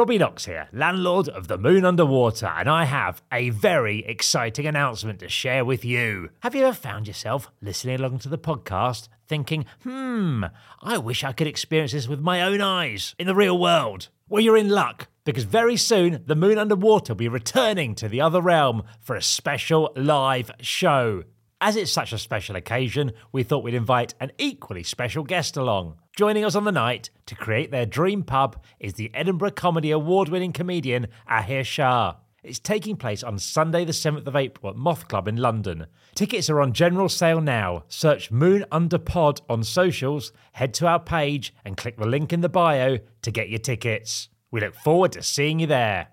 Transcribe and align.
Robbie 0.00 0.16
Knox 0.16 0.46
here, 0.46 0.66
landlord 0.72 1.28
of 1.28 1.48
the 1.48 1.58
Moon 1.58 1.84
Underwater, 1.84 2.46
and 2.46 2.70
I 2.70 2.86
have 2.86 3.20
a 3.30 3.50
very 3.50 3.98
exciting 4.06 4.66
announcement 4.66 5.18
to 5.18 5.28
share 5.28 5.62
with 5.62 5.84
you. 5.84 6.30
Have 6.40 6.54
you 6.54 6.64
ever 6.64 6.72
found 6.72 7.06
yourself 7.06 7.50
listening 7.60 7.96
along 7.96 8.20
to 8.20 8.30
the 8.30 8.38
podcast 8.38 9.08
thinking, 9.28 9.66
hmm, 9.82 10.44
I 10.80 10.96
wish 10.96 11.22
I 11.22 11.34
could 11.34 11.46
experience 11.46 11.92
this 11.92 12.08
with 12.08 12.20
my 12.20 12.40
own 12.40 12.62
eyes 12.62 13.14
in 13.18 13.26
the 13.26 13.34
real 13.34 13.58
world? 13.58 14.08
Well, 14.26 14.40
you're 14.40 14.56
in 14.56 14.70
luck 14.70 15.08
because 15.26 15.44
very 15.44 15.76
soon 15.76 16.22
the 16.24 16.34
Moon 16.34 16.56
Underwater 16.56 17.12
will 17.12 17.18
be 17.18 17.28
returning 17.28 17.94
to 17.96 18.08
the 18.08 18.22
other 18.22 18.40
realm 18.40 18.84
for 19.00 19.16
a 19.16 19.22
special 19.22 19.92
live 19.94 20.50
show. 20.62 21.24
As 21.62 21.76
it's 21.76 21.92
such 21.92 22.14
a 22.14 22.18
special 22.18 22.56
occasion, 22.56 23.12
we 23.32 23.42
thought 23.42 23.62
we'd 23.62 23.74
invite 23.74 24.14
an 24.18 24.32
equally 24.38 24.82
special 24.82 25.24
guest 25.24 25.58
along. 25.58 25.96
Joining 26.16 26.42
us 26.42 26.54
on 26.54 26.64
the 26.64 26.72
night 26.72 27.10
to 27.26 27.34
create 27.34 27.70
their 27.70 27.84
dream 27.84 28.22
pub 28.22 28.62
is 28.78 28.94
the 28.94 29.10
Edinburgh 29.12 29.50
Comedy 29.50 29.90
Award 29.90 30.30
winning 30.30 30.52
comedian 30.52 31.08
Ahir 31.28 31.62
Shah. 31.62 32.16
It's 32.42 32.58
taking 32.58 32.96
place 32.96 33.22
on 33.22 33.38
Sunday, 33.38 33.84
the 33.84 33.92
7th 33.92 34.26
of 34.26 34.36
April 34.36 34.70
at 34.70 34.76
Moth 34.76 35.06
Club 35.06 35.28
in 35.28 35.36
London. 35.36 35.86
Tickets 36.14 36.48
are 36.48 36.62
on 36.62 36.72
general 36.72 37.10
sale 37.10 37.42
now. 37.42 37.84
Search 37.88 38.30
Moon 38.30 38.64
Under 38.72 38.98
Pod 38.98 39.42
on 39.50 39.62
socials, 39.62 40.32
head 40.52 40.72
to 40.74 40.86
our 40.86 40.98
page, 40.98 41.52
and 41.66 41.76
click 41.76 41.98
the 41.98 42.06
link 42.06 42.32
in 42.32 42.40
the 42.40 42.48
bio 42.48 43.00
to 43.20 43.30
get 43.30 43.50
your 43.50 43.58
tickets. 43.58 44.30
We 44.50 44.62
look 44.62 44.74
forward 44.74 45.12
to 45.12 45.22
seeing 45.22 45.60
you 45.60 45.66
there. 45.66 46.08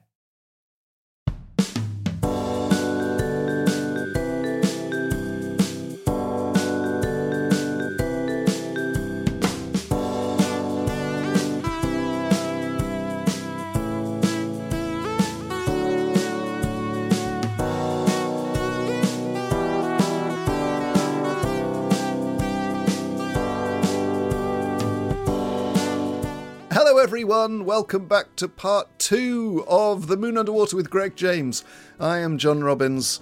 Everyone. 27.08 27.64
Welcome 27.64 28.06
back 28.06 28.36
to 28.36 28.50
part 28.50 29.00
two 29.00 29.64
of 29.66 30.08
The 30.08 30.18
Moon 30.18 30.38
Underwater 30.38 30.76
with 30.76 30.90
Greg 30.90 31.16
James. 31.16 31.64
I 32.02 32.18
am 32.18 32.38
John 32.38 32.66
Robins, 32.66 33.22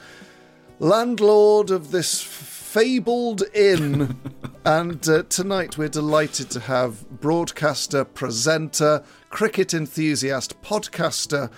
landlord 0.80 1.70
of 1.70 1.92
this 1.92 2.20
fabled 2.20 3.44
inn. 3.54 4.20
and 4.66 5.08
uh, 5.08 5.22
tonight 5.30 5.78
we're 5.78 5.88
delighted 5.88 6.50
to 6.50 6.62
have 6.62 7.08
broadcaster, 7.22 8.04
presenter, 8.04 9.04
cricket 9.30 9.72
enthusiast, 9.76 10.60
podcaster, 10.64 11.52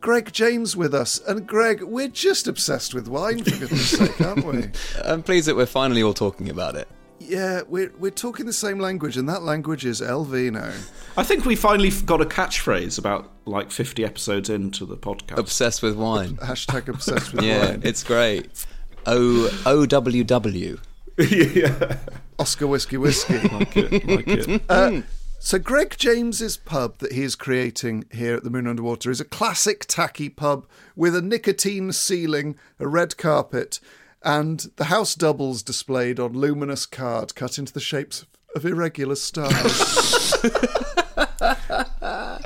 Greg 0.00 0.32
James 0.32 0.76
with 0.76 0.94
us. 0.94 1.20
And 1.26 1.48
Greg, 1.48 1.82
we're 1.82 2.06
just 2.06 2.46
obsessed 2.46 2.94
with 2.94 3.08
wine, 3.08 3.42
for 3.42 3.58
goodness 3.58 3.90
sake, 3.90 4.20
aren't 4.20 4.46
we? 4.46 4.70
I'm 5.04 5.24
pleased 5.24 5.48
that 5.48 5.56
we're 5.56 5.66
finally 5.66 6.04
all 6.04 6.14
talking 6.14 6.48
about 6.48 6.76
it. 6.76 6.86
Yeah, 7.28 7.62
we're, 7.68 7.92
we're 7.98 8.10
talking 8.10 8.46
the 8.46 8.52
same 8.52 8.78
language, 8.78 9.16
and 9.16 9.28
that 9.28 9.42
language 9.42 9.84
is 9.84 10.02
El 10.02 10.24
Vino. 10.24 10.72
I 11.16 11.22
think 11.22 11.44
we 11.44 11.56
finally 11.56 11.90
got 11.90 12.20
a 12.20 12.24
catchphrase 12.24 12.98
about 12.98 13.30
like 13.44 13.70
50 13.70 14.04
episodes 14.04 14.48
into 14.48 14.86
the 14.86 14.96
podcast. 14.96 15.38
Obsessed 15.38 15.82
with 15.82 15.96
wine. 15.96 16.36
Hashtag 16.42 16.88
obsessed 16.88 17.32
with 17.32 17.44
yeah, 17.44 17.66
wine. 17.66 17.80
Yeah, 17.82 17.88
it's 17.88 18.02
great. 18.02 18.66
O 19.06 19.50
O 19.66 19.86
W 19.86 20.24
W. 20.24 20.78
yeah. 21.18 21.98
Oscar 22.38 22.66
Whiskey 22.66 22.96
Whiskey. 22.96 23.38
Like 23.48 23.76
it, 23.76 24.08
like 24.08 24.28
it. 24.28 24.62
Uh, 24.68 25.02
so 25.38 25.58
Greg 25.58 25.96
James's 25.98 26.56
pub 26.56 26.98
that 26.98 27.12
he 27.12 27.22
is 27.22 27.34
creating 27.34 28.04
here 28.12 28.36
at 28.36 28.44
the 28.44 28.50
Moon 28.50 28.68
Underwater 28.68 29.10
is 29.10 29.20
a 29.20 29.24
classic 29.24 29.86
tacky 29.86 30.28
pub 30.28 30.66
with 30.94 31.16
a 31.16 31.20
nicotine 31.20 31.90
ceiling, 31.92 32.56
a 32.78 32.86
red 32.86 33.16
carpet, 33.16 33.80
and 34.24 34.70
the 34.76 34.84
house 34.84 35.14
doubles 35.14 35.62
displayed 35.62 36.18
on 36.20 36.32
luminous 36.32 36.86
card 36.86 37.34
cut 37.34 37.58
into 37.58 37.72
the 37.72 37.80
shapes 37.80 38.26
of 38.54 38.64
irregular 38.64 39.16
stars. 39.16 40.32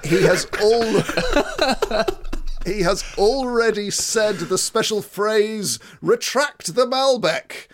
he 0.04 0.22
has 0.22 0.46
all 0.62 1.02
he 2.64 2.82
has 2.82 3.04
already 3.18 3.90
said 3.90 4.36
the 4.36 4.58
special 4.58 5.02
phrase 5.02 5.78
"retract 6.00 6.74
the 6.74 6.86
Malbec." 6.86 7.68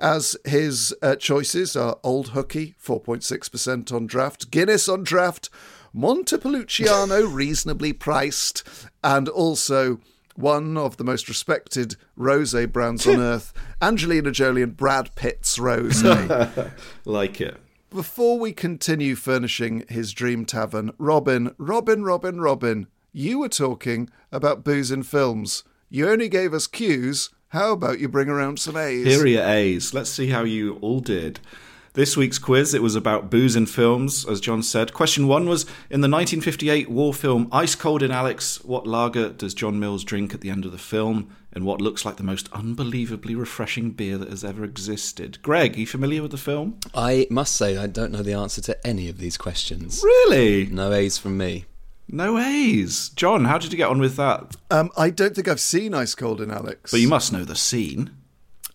As 0.00 0.36
his 0.44 0.94
uh, 1.02 1.16
choices 1.16 1.74
are 1.74 1.98
Old 2.04 2.28
Hooky, 2.28 2.76
4.6% 2.80 3.92
on 3.92 4.06
draft, 4.06 4.48
Guinness 4.52 4.88
on 4.88 5.02
draft, 5.02 5.50
Montepulciano, 5.92 7.26
reasonably 7.26 7.92
priced, 7.92 8.62
and 9.02 9.28
also 9.28 9.98
one 10.38 10.76
of 10.76 10.96
the 10.98 11.04
most 11.04 11.28
respected 11.28 11.96
rosé 12.16 12.70
brands 12.70 13.06
on 13.06 13.18
earth, 13.20 13.52
Angelina 13.82 14.30
Jolie 14.30 14.62
and 14.62 14.76
Brad 14.76 15.14
Pitt's 15.16 15.58
rosé. 15.58 16.70
like 17.04 17.40
it. 17.40 17.56
Before 17.90 18.38
we 18.38 18.52
continue 18.52 19.16
furnishing 19.16 19.84
his 19.88 20.12
dream 20.12 20.44
tavern, 20.44 20.92
Robin, 20.98 21.54
Robin, 21.58 22.04
Robin, 22.04 22.40
Robin, 22.40 22.86
you 23.12 23.40
were 23.40 23.48
talking 23.48 24.10
about 24.30 24.62
booze 24.62 24.90
in 24.90 25.02
films. 25.02 25.64
You 25.88 26.08
only 26.08 26.28
gave 26.28 26.54
us 26.54 26.66
cues. 26.66 27.30
How 27.48 27.72
about 27.72 27.98
you 27.98 28.08
bring 28.08 28.28
around 28.28 28.60
some 28.60 28.76
A's? 28.76 29.06
Here 29.06 29.22
are 29.22 29.26
your 29.26 29.44
A's. 29.44 29.94
Let's 29.94 30.10
see 30.10 30.28
how 30.28 30.44
you 30.44 30.74
all 30.82 31.00
did. 31.00 31.40
This 31.98 32.16
week's 32.16 32.38
quiz, 32.38 32.74
it 32.74 32.80
was 32.80 32.94
about 32.94 33.28
booze 33.28 33.56
in 33.56 33.66
films, 33.66 34.24
as 34.24 34.40
John 34.40 34.62
said. 34.62 34.94
Question 34.94 35.26
one 35.26 35.48
was 35.48 35.62
In 35.90 36.00
the 36.00 36.08
1958 36.08 36.88
war 36.88 37.12
film 37.12 37.48
Ice 37.50 37.74
Cold 37.74 38.04
in 38.04 38.12
Alex, 38.12 38.62
what 38.62 38.86
lager 38.86 39.30
does 39.30 39.52
John 39.52 39.80
Mills 39.80 40.04
drink 40.04 40.32
at 40.32 40.40
the 40.40 40.48
end 40.48 40.64
of 40.64 40.70
the 40.70 40.78
film? 40.78 41.34
in 41.56 41.64
what 41.64 41.80
looks 41.80 42.04
like 42.04 42.14
the 42.14 42.22
most 42.22 42.48
unbelievably 42.52 43.34
refreshing 43.34 43.90
beer 43.90 44.16
that 44.16 44.30
has 44.30 44.44
ever 44.44 44.62
existed? 44.62 45.42
Greg, 45.42 45.74
are 45.74 45.80
you 45.80 45.88
familiar 45.88 46.22
with 46.22 46.30
the 46.30 46.36
film? 46.36 46.78
I 46.94 47.26
must 47.30 47.56
say 47.56 47.76
I 47.76 47.88
don't 47.88 48.12
know 48.12 48.22
the 48.22 48.32
answer 48.32 48.60
to 48.60 48.86
any 48.86 49.08
of 49.08 49.18
these 49.18 49.36
questions. 49.36 50.00
Really? 50.04 50.66
No 50.66 50.92
A's 50.92 51.18
from 51.18 51.36
me. 51.36 51.64
No 52.06 52.38
A's. 52.38 53.08
John, 53.08 53.46
how 53.46 53.58
did 53.58 53.72
you 53.72 53.76
get 53.76 53.90
on 53.90 53.98
with 53.98 54.14
that? 54.14 54.54
Um, 54.70 54.90
I 54.96 55.10
don't 55.10 55.34
think 55.34 55.48
I've 55.48 55.58
seen 55.58 55.94
Ice 55.94 56.14
Cold 56.14 56.40
in 56.40 56.52
Alex. 56.52 56.92
But 56.92 57.00
you 57.00 57.08
must 57.08 57.32
know 57.32 57.44
the 57.44 57.56
scene. 57.56 58.10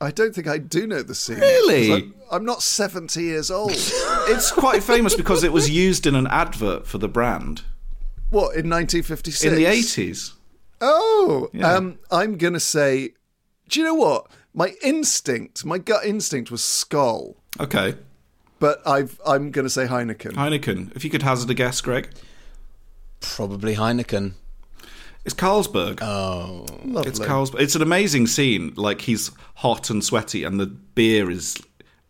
I 0.03 0.12
don't 0.12 0.36
think 0.36 0.47
I 0.47 0.58
do 0.58 0.86
know 0.86 1.02
the 1.02 1.16
scene. 1.16 1.40
Really? 1.40 1.91
I'm, 1.94 2.16
I'm 2.31 2.46
not 2.46 2.62
70 2.62 3.22
years 3.22 3.50
old. 3.50 3.72
It's 4.25 4.52
quite 4.52 4.81
famous 4.81 5.16
because 5.16 5.44
it 5.44 5.52
was 5.52 5.69
used 5.69 6.08
in 6.08 6.16
an 6.16 6.28
advert 6.28 6.88
for 6.88 6.97
the 6.97 7.09
brand 7.09 7.64
what, 8.30 8.56
in 8.56 8.69
1956? 8.69 9.44
in 9.44 9.56
the 9.56 9.66
80s. 9.66 10.34
Oh, 10.80 11.50
Yeah. 11.53 11.74
um, 11.74 12.00
I'm 12.09 12.38
going 12.38 12.53
to 12.53 12.59
say, 12.59 13.09
do 13.69 13.80
you 13.80 13.86
know 13.86 13.94
what? 13.94 14.28
My 14.53 14.74
instinct, 14.81 15.66
my 15.66 15.78
gut 15.78 16.06
instinct 16.06 16.52
was 16.52 16.62
Skol, 16.62 17.36
Okay. 17.59 17.96
but 18.59 18.81
I've, 18.88 19.19
I'm 19.25 19.52
going 19.52 19.66
to 19.66 19.69
say 19.69 19.86
Heineken. 19.88 20.34
Heineken. 20.34 20.96
If 20.96 21.03
you 21.03 21.09
could 21.09 21.22
hazard 21.22 21.50
a 21.50 21.53
guess, 21.53 21.81
Greg. 21.81 22.09
Probably 23.19 23.75
Heineken. 23.75 24.34
It's 25.25 25.34
Carlsberg. 25.34 26.01
Oh, 26.01 26.66
Lovely. 26.84 27.09
it's 27.09 27.19
Carlsberg. 27.19 27.61
It's 27.61 27.75
an 27.75 27.81
amazing 27.81 28.28
scene. 28.28 28.73
Like 28.75 29.01
he's 29.01 29.31
hot 29.56 29.89
and 29.89 30.03
sweaty, 30.03 30.44
and 30.44 30.59
the 30.59 30.66
beer 30.67 31.31
is 31.31 31.57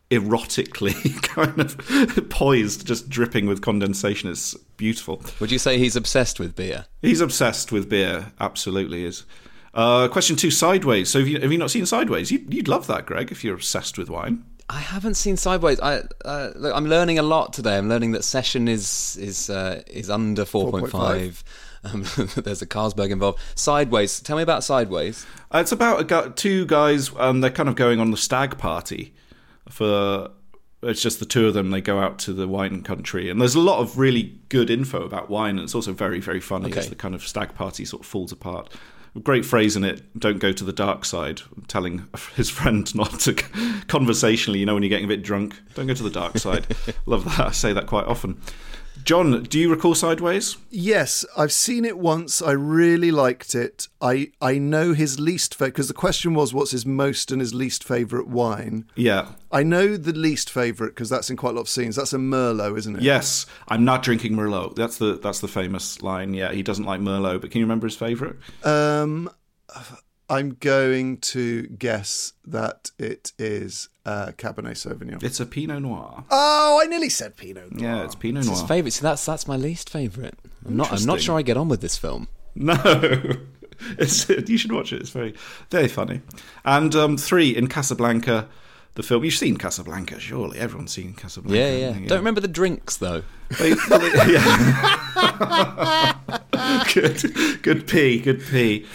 erotically 0.09 1.21
kind 1.23 1.59
of 1.59 2.29
poised, 2.29 2.85
just 2.87 3.09
dripping 3.09 3.45
with 3.45 3.61
condensation. 3.61 4.29
It's 4.29 4.55
beautiful. 4.77 5.21
would 5.39 5.51
you 5.51 5.59
say 5.59 5.77
he's 5.77 5.95
obsessed 5.95 6.39
with 6.39 6.55
beer? 6.55 6.85
He's 7.01 7.21
obsessed 7.21 7.71
with 7.71 7.89
beer. 7.89 8.31
Absolutely 8.39 9.05
is. 9.05 9.25
Uh, 9.73 10.07
question 10.07 10.35
two: 10.35 10.51
Sideways. 10.51 11.09
So 11.09 11.19
have 11.19 11.27
you 11.27 11.39
have 11.39 11.51
you 11.51 11.57
not 11.57 11.71
seen 11.71 11.85
Sideways? 11.85 12.31
You, 12.31 12.43
you'd 12.49 12.67
love 12.67 12.87
that, 12.87 13.05
Greg, 13.05 13.31
if 13.31 13.43
you're 13.43 13.55
obsessed 13.55 13.97
with 13.97 14.09
wine. 14.09 14.45
I 14.69 14.79
haven't 14.79 15.15
seen 15.15 15.35
Sideways. 15.37 15.79
I 15.81 16.01
uh, 16.25 16.51
look, 16.55 16.75
I'm 16.75 16.85
learning 16.85 17.19
a 17.19 17.23
lot 17.23 17.53
today. 17.53 17.77
I'm 17.77 17.89
learning 17.89 18.11
that 18.13 18.23
Session 18.23 18.67
is 18.67 19.17
is 19.19 19.49
uh, 19.49 19.83
is 19.87 20.09
under 20.09 20.45
4.5. 20.45 21.43
Um, 21.83 22.01
there's 22.35 22.61
a 22.61 22.67
Carlsberg 22.67 23.11
involved. 23.11 23.39
Sideways. 23.55 24.19
Tell 24.21 24.37
me 24.37 24.43
about 24.43 24.63
Sideways. 24.63 25.25
Uh, 25.53 25.59
it's 25.59 25.71
about 25.71 25.99
a 25.99 26.03
gu- 26.03 26.31
two 26.31 26.65
guys. 26.65 27.11
Um, 27.17 27.41
they're 27.41 27.49
kind 27.51 27.69
of 27.69 27.75
going 27.75 27.99
on 27.99 28.11
the 28.11 28.17
stag 28.17 28.57
party 28.57 29.13
for. 29.69 30.29
It's 30.81 31.01
just 31.01 31.19
the 31.19 31.25
two 31.25 31.47
of 31.47 31.53
them. 31.53 31.71
They 31.71 31.79
go 31.79 31.99
out 31.99 32.19
to 32.19 32.33
the 32.33 32.45
wine 32.45 32.83
country, 32.83 33.29
and 33.29 33.39
there's 33.39 33.55
a 33.55 33.59
lot 33.61 33.79
of 33.79 33.97
really 33.97 34.37
good 34.49 34.69
info 34.69 35.03
about 35.03 35.29
wine, 35.29 35.51
and 35.51 35.61
it's 35.61 35.73
also 35.75 35.93
very, 35.93 36.19
very 36.19 36.41
funny 36.41 36.73
as 36.73 36.89
the 36.89 36.95
kind 36.95 37.15
of 37.15 37.25
stag 37.25 37.55
party 37.55 37.85
sort 37.85 38.01
of 38.01 38.05
falls 38.05 38.33
apart. 38.33 38.69
Great 39.21 39.45
phrase 39.45 39.77
in 39.77 39.85
it: 39.85 40.01
"Don't 40.19 40.39
go 40.39 40.51
to 40.51 40.63
the 40.65 40.73
dark 40.73 41.05
side." 41.05 41.41
Telling 41.69 42.07
his 42.35 42.49
friend 42.49 42.93
not 42.95 43.17
to 43.21 43.33
conversationally, 43.87 44.59
you 44.59 44.65
know, 44.65 44.73
when 44.73 44.83
you're 44.83 44.89
getting 44.89 45.05
a 45.05 45.07
bit 45.07 45.23
drunk, 45.23 45.55
don't 45.75 45.87
go 45.87 45.93
to 45.93 46.03
the 46.03 46.09
dark 46.09 46.37
side. 46.37 46.67
Love 47.05 47.23
that. 47.25 47.39
I 47.39 47.51
say 47.51 47.71
that 47.71 47.87
quite 47.87 48.05
often. 48.05 48.41
John, 49.03 49.43
do 49.43 49.59
you 49.59 49.69
recall 49.69 49.95
Sideways? 49.95 50.57
Yes, 50.69 51.25
I've 51.37 51.51
seen 51.51 51.83
it 51.83 51.97
once. 51.97 52.41
I 52.41 52.51
really 52.51 53.11
liked 53.11 53.53
it. 53.53 53.87
I 54.01 54.31
I 54.41 54.57
know 54.57 54.93
his 54.93 55.19
least 55.19 55.55
favorite 55.55 55.71
because 55.73 55.87
the 55.89 55.93
question 55.93 56.33
was 56.33 56.53
what's 56.53 56.71
his 56.71 56.85
most 56.85 57.31
and 57.31 57.41
his 57.41 57.53
least 57.53 57.83
favorite 57.83 58.27
wine. 58.27 58.85
Yeah. 58.95 59.29
I 59.51 59.63
know 59.63 59.97
the 59.97 60.13
least 60.13 60.49
favorite 60.49 60.95
because 60.95 61.09
that's 61.09 61.29
in 61.29 61.37
quite 61.37 61.51
a 61.51 61.55
lot 61.55 61.61
of 61.61 61.69
scenes. 61.69 61.95
That's 61.95 62.13
a 62.13 62.17
Merlot, 62.17 62.77
isn't 62.77 62.95
it? 62.95 63.01
Yes, 63.01 63.45
I'm 63.67 63.83
not 63.83 64.03
drinking 64.03 64.33
Merlot. 64.33 64.75
That's 64.75 64.97
the 64.97 65.15
that's 65.15 65.39
the 65.41 65.47
famous 65.47 66.01
line. 66.01 66.33
Yeah, 66.33 66.51
he 66.53 66.63
doesn't 66.63 66.85
like 66.85 67.01
Merlot, 67.01 67.41
but 67.41 67.51
can 67.51 67.59
you 67.59 67.65
remember 67.65 67.87
his 67.87 67.97
favorite? 67.97 68.37
Um, 68.63 69.29
I'm 70.29 70.51
going 70.59 71.17
to 71.17 71.63
guess 71.67 72.33
that 72.45 72.91
it 72.97 73.33
is 73.37 73.89
uh, 74.05 74.27
Cabernet 74.37 74.75
Sauvignon. 74.77 75.21
It's 75.23 75.39
a 75.39 75.45
Pinot 75.45 75.81
Noir. 75.81 76.23
Oh, 76.31 76.79
I 76.81 76.87
nearly 76.87 77.09
said 77.09 77.35
Pinot 77.35 77.71
Noir. 77.73 77.81
Yeah, 77.97 78.03
it's 78.05 78.15
Pinot 78.15 78.39
it's 78.43 78.49
His 78.49 78.59
Noir. 78.59 78.67
favourite. 78.67 78.93
See, 78.93 79.01
that's 79.03 79.25
that's 79.25 79.47
my 79.47 79.57
least 79.57 79.89
favourite. 79.89 80.35
I'm 80.65 80.77
not. 80.77 80.91
I'm 80.91 81.05
not 81.05 81.21
sure 81.21 81.37
I 81.37 81.41
get 81.41 81.57
on 81.57 81.67
with 81.69 81.81
this 81.81 81.97
film. 81.97 82.27
No, 82.55 82.75
it's, 83.97 84.29
you 84.29 84.57
should 84.57 84.71
watch 84.71 84.93
it. 84.93 85.01
It's 85.01 85.09
very, 85.09 85.33
very 85.71 85.87
funny. 85.87 86.21
And 86.63 86.95
um, 86.95 87.17
three 87.17 87.49
in 87.55 87.67
Casablanca, 87.67 88.47
the 88.95 89.03
film. 89.03 89.23
You've 89.23 89.33
seen 89.33 89.57
Casablanca, 89.57 90.19
surely. 90.19 90.59
Everyone's 90.59 90.91
seen 90.93 91.13
Casablanca. 91.13 91.57
Yeah, 91.59 91.75
yeah. 91.75 91.87
haven't? 91.87 92.07
Don't 92.07 92.19
remember 92.19 92.41
the 92.41 92.47
drinks 92.47 92.97
though. 92.97 93.23
They- 93.59 93.73
they- 93.73 94.33
yeah. 94.33 96.13
good, 96.93 97.61
good 97.61 97.87
pee, 97.87 98.19
good 98.19 98.41
pee. 98.41 98.85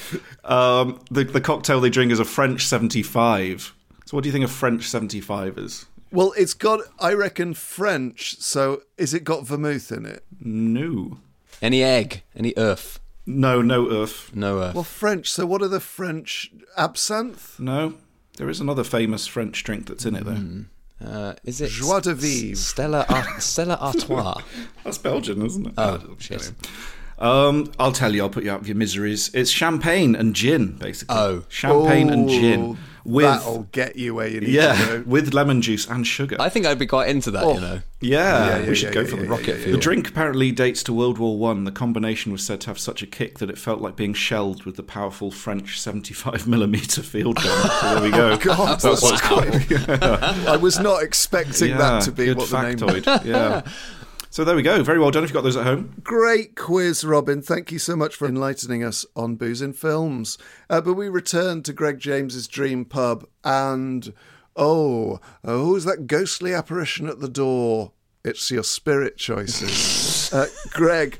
Um, 0.45 1.01
the 1.11 1.25
the 1.25 1.41
cocktail 1.41 1.81
they 1.81 1.91
drink 1.91 2.13
is 2.13 2.21
a 2.21 2.25
French 2.25 2.65
seventy 2.67 3.03
five. 3.03 3.75
So, 4.07 4.17
what 4.17 4.23
do 4.25 4.29
you 4.29 4.33
think 4.33 4.45
a 4.45 4.49
French 4.49 4.85
seventy 4.85 5.21
five 5.21 5.59
is? 5.59 5.87
Well, 6.11 6.33
it's 6.39 6.55
got, 6.55 6.81
I 6.99 7.13
reckon, 7.13 7.53
French. 7.53 8.37
So, 8.41 8.83
is 8.97 9.13
it 9.13 9.25
got 9.25 9.47
vermouth 9.47 9.93
in 9.93 10.07
it? 10.07 10.25
No, 10.41 11.19
Any 11.61 11.83
egg? 11.83 12.23
Any 12.35 12.55
earth? 12.57 12.99
no, 13.27 13.61
no 13.61 13.91
earth. 13.91 14.35
No 14.35 14.61
earth. 14.63 14.75
Well, 14.75 14.85
French. 14.85 15.31
So, 15.31 15.45
what 15.45 15.61
are 15.61 15.69
the 15.69 15.81
French 15.81 16.51
absinthe? 16.79 17.61
No, 17.61 17.95
there 18.39 18.49
is 18.49 18.59
another 18.61 18.85
famous 18.85 19.27
French 19.27 19.63
drink 19.65 19.87
that's 19.87 20.07
in 20.07 20.15
it 20.15 20.25
though. 20.25 20.33
Hmm. 20.33 20.63
Uh, 21.05 21.35
is 21.45 21.61
it 21.61 21.71
Joie 21.71 22.01
de 22.01 22.13
vivre. 22.15 22.57
Stella 22.57 23.05
Ar- 23.09 23.39
Stella 23.41 23.77
Artois? 23.81 24.43
That's 24.85 24.99
Belgian, 24.99 25.45
isn't 25.47 25.67
it? 25.69 25.75
Oh, 25.79 26.17
shit. 26.19 26.51
Um, 27.19 27.73
I'll 27.79 27.93
tell 27.93 28.15
you. 28.15 28.23
I'll 28.23 28.31
put 28.31 28.45
you 28.45 28.51
out 28.51 28.61
of 28.61 28.69
your 28.69 28.77
miseries. 28.77 29.31
It's 29.35 29.51
champagne 29.51 30.15
and 30.15 30.35
gin, 30.35 30.73
basically. 30.73 31.17
Oh. 31.17 31.45
champagne 31.49 32.11
and 32.11 32.25
Oh, 32.27 32.29
gin 32.29 32.79
with 33.05 33.25
That'll 33.25 33.63
get 33.73 33.97
you 33.97 34.15
where 34.15 34.29
you 34.29 34.41
need 34.41 34.47
to 34.49 34.53
yeah, 34.53 34.87
go. 34.87 35.03
with 35.07 35.33
lemon 35.33 35.63
juice 35.63 35.89
and 35.89 36.07
sugar. 36.07 36.37
I 36.39 36.51
think 36.51 36.67
I'd 36.67 36.79
be 36.79 36.87
quite 36.87 37.09
into 37.09 37.31
that. 37.31 37.43
Oh. 37.43 37.55
You 37.55 37.61
know. 37.61 37.81
yeah, 38.03 38.49
Yeah, 38.49 38.59
yeah, 38.59 38.69
we 38.69 38.75
should 38.75 38.89
yeah, 38.89 38.93
go 38.95 39.01
yeah, 39.01 39.07
for 39.07 39.17
the 39.17 39.23
yeah, 39.25 39.31
rocket 39.31 39.47
yeah, 39.47 39.55
fuel. 39.63 39.73
The 39.73 39.79
drink 39.83 40.09
apparently 40.11 40.53
dates 40.53 40.83
to 40.85 40.93
World 40.93 41.17
War 41.17 41.39
One. 41.39 41.65
The 41.65 41.73
combination 41.73 42.33
was 42.33 42.45
said 42.45 42.61
to 42.63 42.67
have 42.67 42.79
such 42.79 43.03
a 43.03 43.07
kick 43.07 43.39
that 43.39 43.49
it 43.49 43.57
felt 43.57 43.81
like 43.81 43.97
being 43.97 44.13
shelled 44.13 44.65
with 44.65 44.77
the 44.77 44.83
powerful 44.83 45.31
French 45.31 45.81
75 45.81 46.47
millimeter 46.47 47.03
field 47.03 47.37
gun. 47.37 47.71
so 47.81 47.95
there 47.95 48.03
we 48.03 48.11
go. 48.11 48.37
God, 48.43 48.79
that's 48.79 49.21
quite, 49.23 49.73
I 50.03 50.59
was 50.59 50.79
not 50.79 51.03
expecting 51.03 51.79
that 51.79 52.03
to 52.03 52.13
be 52.13 52.27
good 52.27 52.37
what 52.37 52.51
the 52.51 52.63
name 52.63 52.77
factoid. 52.77 53.25
yeah. 53.25 53.63
So 54.31 54.45
there 54.45 54.55
we 54.55 54.63
go. 54.63 54.83
Very 54.83 54.99
well 54.99 55.11
done. 55.11 55.25
If 55.25 55.31
you've 55.31 55.35
got 55.35 55.43
those 55.43 55.57
at 55.57 55.65
home. 55.65 56.01
Great 56.03 56.55
quiz, 56.55 57.03
Robin. 57.03 57.41
Thank 57.41 57.73
you 57.73 57.79
so 57.79 57.97
much 57.97 58.15
for 58.15 58.29
enlightening 58.29 58.85
us 58.85 59.07
on 59.17 59.37
booze 59.37 59.63
in 59.63 59.73
films. 59.73 60.37
Uh, 60.69 60.81
but 60.81 60.95
we 60.95 61.09
return 61.09 61.63
to 61.63 61.73
Greg 61.73 61.99
James's 61.99 62.47
dream 62.47 62.85
pub, 62.85 63.27
and 63.43 64.13
oh, 64.55 65.21
oh, 65.45 65.65
who's 65.65 65.85
that 65.85 66.07
ghostly 66.07 66.53
apparition 66.53 67.09
at 67.09 67.21
the 67.21 67.29
door? 67.29 67.93
It's 68.25 68.51
your 68.51 68.65
spirit 68.65 69.17
choices. 69.17 70.31
uh, 70.33 70.47
Greg, 70.73 71.19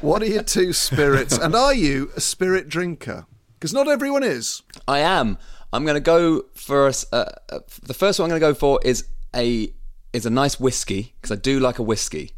what 0.00 0.22
are 0.22 0.26
your 0.26 0.42
two 0.42 0.72
spirits, 0.72 1.38
and 1.38 1.54
are 1.54 1.74
you 1.74 2.10
a 2.16 2.20
spirit 2.20 2.68
drinker? 2.68 3.26
Because 3.54 3.72
not 3.72 3.88
everyone 3.88 4.24
is. 4.24 4.62
I 4.88 5.00
am. 5.00 5.38
I'm 5.72 5.84
going 5.84 5.94
to 5.94 6.00
go 6.00 6.46
for 6.54 6.86
a 6.86 6.88
s 6.88 7.06
uh, 7.12 7.26
uh, 7.50 7.60
the 7.82 7.94
first 7.94 8.18
one. 8.18 8.24
I'm 8.24 8.30
going 8.30 8.40
to 8.40 8.46
go 8.48 8.54
for 8.54 8.80
is 8.84 9.04
a 9.36 9.72
is 10.12 10.26
a 10.26 10.30
nice 10.30 10.58
whiskey 10.58 11.14
because 11.16 11.30
I 11.30 11.40
do 11.40 11.60
like 11.60 11.78
a 11.78 11.82
whiskey, 11.82 12.32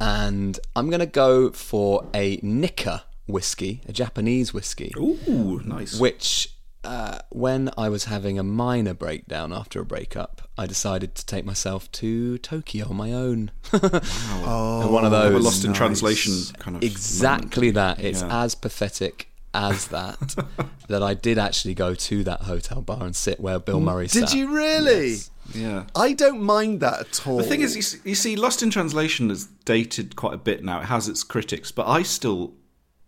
and 0.00 0.58
I'm 0.74 0.88
going 0.88 1.00
to 1.00 1.06
go 1.06 1.50
for 1.50 2.06
a 2.14 2.40
Nikka 2.42 3.04
whiskey, 3.26 3.82
a 3.86 3.92
Japanese 3.92 4.52
whiskey, 4.54 4.92
Ooh, 4.96 5.60
nice. 5.64 5.98
which. 5.98 6.54
Uh, 6.82 7.18
when 7.28 7.68
I 7.76 7.90
was 7.90 8.04
having 8.04 8.38
a 8.38 8.42
minor 8.42 8.94
breakdown 8.94 9.52
after 9.52 9.80
a 9.82 9.84
breakup, 9.84 10.48
I 10.56 10.64
decided 10.64 11.14
to 11.16 11.26
take 11.26 11.44
myself 11.44 11.92
to 11.92 12.38
Tokyo 12.38 12.88
on 12.88 12.96
my 12.96 13.12
own. 13.12 13.50
Oh, 13.74 14.80
And 14.84 14.90
one 14.90 15.04
of 15.04 15.10
those 15.10 15.34
were 15.34 15.40
lost 15.40 15.62
in 15.62 15.72
nice. 15.72 15.76
translation 15.76 16.32
kind 16.58 16.78
of 16.78 16.82
Exactly 16.82 17.70
that. 17.72 18.00
It's 18.02 18.22
Yeah. 18.22 18.44
as 18.44 18.54
pathetic 18.54 19.28
as 19.52 19.88
that 19.88 20.36
that 20.88 21.02
I 21.02 21.12
did 21.12 21.36
actually 21.36 21.74
go 21.74 21.94
to 21.94 22.24
that 22.24 22.40
hotel 22.42 22.80
bar 22.80 23.02
and 23.02 23.14
sit 23.14 23.40
where 23.40 23.58
Bill 23.58 23.80
Murray 23.80 24.06
Did 24.06 24.30
sat. 24.30 24.34
you 24.38 24.48
really? 24.50 25.08
Yes. 25.10 25.30
Yeah. 25.54 25.84
I 25.94 26.12
don't 26.12 26.42
mind 26.42 26.80
that 26.80 27.00
at 27.00 27.26
all. 27.26 27.38
The 27.38 27.44
thing 27.44 27.60
is, 27.60 27.76
you 27.76 27.82
see, 27.82 27.98
you 28.04 28.14
see, 28.14 28.36
Lost 28.36 28.62
in 28.62 28.70
Translation 28.70 29.30
is 29.30 29.46
dated 29.64 30.16
quite 30.16 30.34
a 30.34 30.38
bit 30.38 30.64
now. 30.64 30.80
It 30.80 30.86
has 30.86 31.08
its 31.08 31.22
critics, 31.24 31.72
but 31.72 31.86
I 31.86 32.02
still 32.02 32.54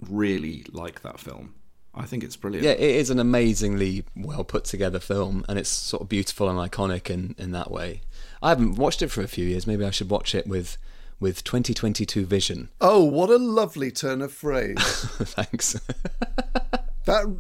really 0.01 0.65
like 0.73 1.03
that 1.03 1.21
film. 1.21 1.55
I 1.95 2.05
think 2.07 2.25
it's 2.25 2.37
brilliant. 2.37 2.65
Yeah, 2.65 2.73
it 2.73 2.81
is 2.81 3.11
an 3.11 3.19
amazingly 3.19 4.05
well 4.17 4.45
put 4.45 4.65
together 4.65 4.99
film, 4.99 5.45
and 5.49 5.59
it's 5.59 5.69
sort 5.69 6.03
of 6.03 6.09
beautiful 6.09 6.49
and 6.49 6.59
iconic 6.59 7.11
in, 7.11 7.35
in 7.39 7.53
that 7.53 7.71
way. 7.71 8.01
I 8.43 8.49
haven't 8.49 8.77
watched 8.77 9.03
it 9.03 9.09
for 9.09 9.21
a 9.23 9.29
few 9.29 9.45
years. 9.45 9.67
Maybe 9.67 9.85
I 9.85 9.91
should 9.91 10.09
watch 10.11 10.35
it 10.35 10.47
with 10.47 10.79
with 11.21 11.45
2022 11.45 12.27
vision. 12.27 12.69
oh, 12.81 13.05
what 13.05 13.31
a 13.31 13.37
lovely 13.37 13.93
turn 13.93 14.23
of 14.23 14.33
phrase. 14.33 14.77
Thanks. 14.83 15.79
That 17.05 17.37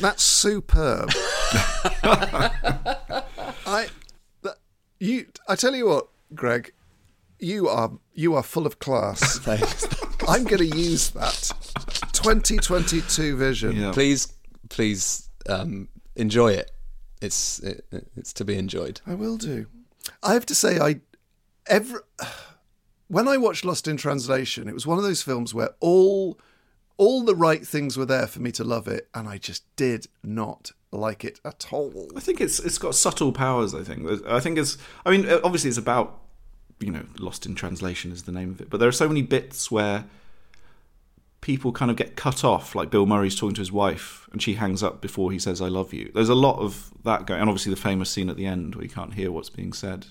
that's 0.00 0.22
superb. 0.22 1.10
I 2.02 2.50
that, 3.66 3.90
you 5.00 5.26
I 5.48 5.56
tell 5.56 5.74
you 5.74 5.86
what, 5.88 6.08
Greg, 6.34 6.72
you 7.40 7.68
are 7.68 7.90
you 8.14 8.34
are 8.34 8.42
full 8.42 8.66
of 8.66 8.78
class. 8.78 9.38
Thanks. 9.40 9.88
I'm 10.28 10.44
going 10.44 10.70
to 10.70 10.76
use 10.76 11.10
that 11.10 11.52
2022 12.12 13.36
vision. 13.36 13.76
Yeah. 13.76 13.92
please, 13.92 14.32
please 14.68 15.28
um, 15.48 15.88
enjoy 16.14 16.52
it. 16.52 16.70
It's 17.20 17.58
it, 17.60 17.84
it's 18.16 18.32
to 18.34 18.44
be 18.44 18.56
enjoyed. 18.56 19.00
I 19.06 19.14
will 19.14 19.36
do. 19.36 19.66
I 20.22 20.34
have 20.34 20.46
to 20.46 20.54
say, 20.54 20.78
I 20.78 21.00
every 21.66 22.00
when 23.08 23.26
I 23.26 23.38
watched 23.38 23.64
Lost 23.64 23.88
in 23.88 23.96
Translation, 23.96 24.68
it 24.68 24.74
was 24.74 24.86
one 24.86 24.98
of 24.98 25.04
those 25.04 25.22
films 25.22 25.52
where 25.54 25.70
all 25.80 26.38
all 27.00 27.22
the 27.22 27.34
right 27.34 27.66
things 27.66 27.96
were 27.96 28.04
there 28.04 28.26
for 28.26 28.40
me 28.42 28.52
to 28.52 28.62
love 28.62 28.86
it, 28.86 29.08
and 29.14 29.26
I 29.26 29.38
just 29.38 29.64
did 29.74 30.06
not 30.22 30.72
like 30.92 31.24
it 31.24 31.40
at 31.46 31.68
all. 31.72 32.08
I 32.14 32.20
think 32.20 32.42
it's 32.42 32.60
it's 32.60 32.76
got 32.76 32.94
subtle 32.94 33.32
powers. 33.32 33.74
I 33.74 33.82
think. 33.82 34.06
I 34.26 34.38
think 34.38 34.58
it's. 34.58 34.76
I 35.06 35.10
mean, 35.10 35.26
uh, 35.26 35.40
obviously, 35.42 35.70
it's 35.70 35.78
about 35.78 36.20
you 36.78 36.92
know, 36.92 37.06
Lost 37.18 37.46
in 37.46 37.54
Translation 37.54 38.12
is 38.12 38.24
the 38.24 38.32
name 38.32 38.50
of 38.50 38.60
it. 38.60 38.68
But 38.68 38.80
there 38.80 38.88
are 38.88 38.92
so 38.92 39.08
many 39.08 39.22
bits 39.22 39.70
where 39.70 40.04
people 41.40 41.72
kind 41.72 41.90
of 41.90 41.96
get 41.96 42.16
cut 42.16 42.44
off, 42.44 42.74
like 42.74 42.90
Bill 42.90 43.06
Murray's 43.06 43.34
talking 43.34 43.54
to 43.54 43.62
his 43.62 43.72
wife, 43.72 44.28
and 44.30 44.42
she 44.42 44.54
hangs 44.54 44.82
up 44.82 45.00
before 45.00 45.32
he 45.32 45.38
says 45.38 45.62
"I 45.62 45.68
love 45.68 45.94
you." 45.94 46.12
There's 46.14 46.28
a 46.28 46.34
lot 46.34 46.58
of 46.58 46.92
that 47.04 47.26
going, 47.26 47.40
and 47.40 47.48
obviously 47.48 47.72
the 47.72 47.80
famous 47.80 48.10
scene 48.10 48.28
at 48.28 48.36
the 48.36 48.44
end 48.44 48.74
where 48.74 48.84
you 48.84 48.90
can't 48.90 49.14
hear 49.14 49.32
what's 49.32 49.48
being 49.48 49.72
said. 49.72 50.06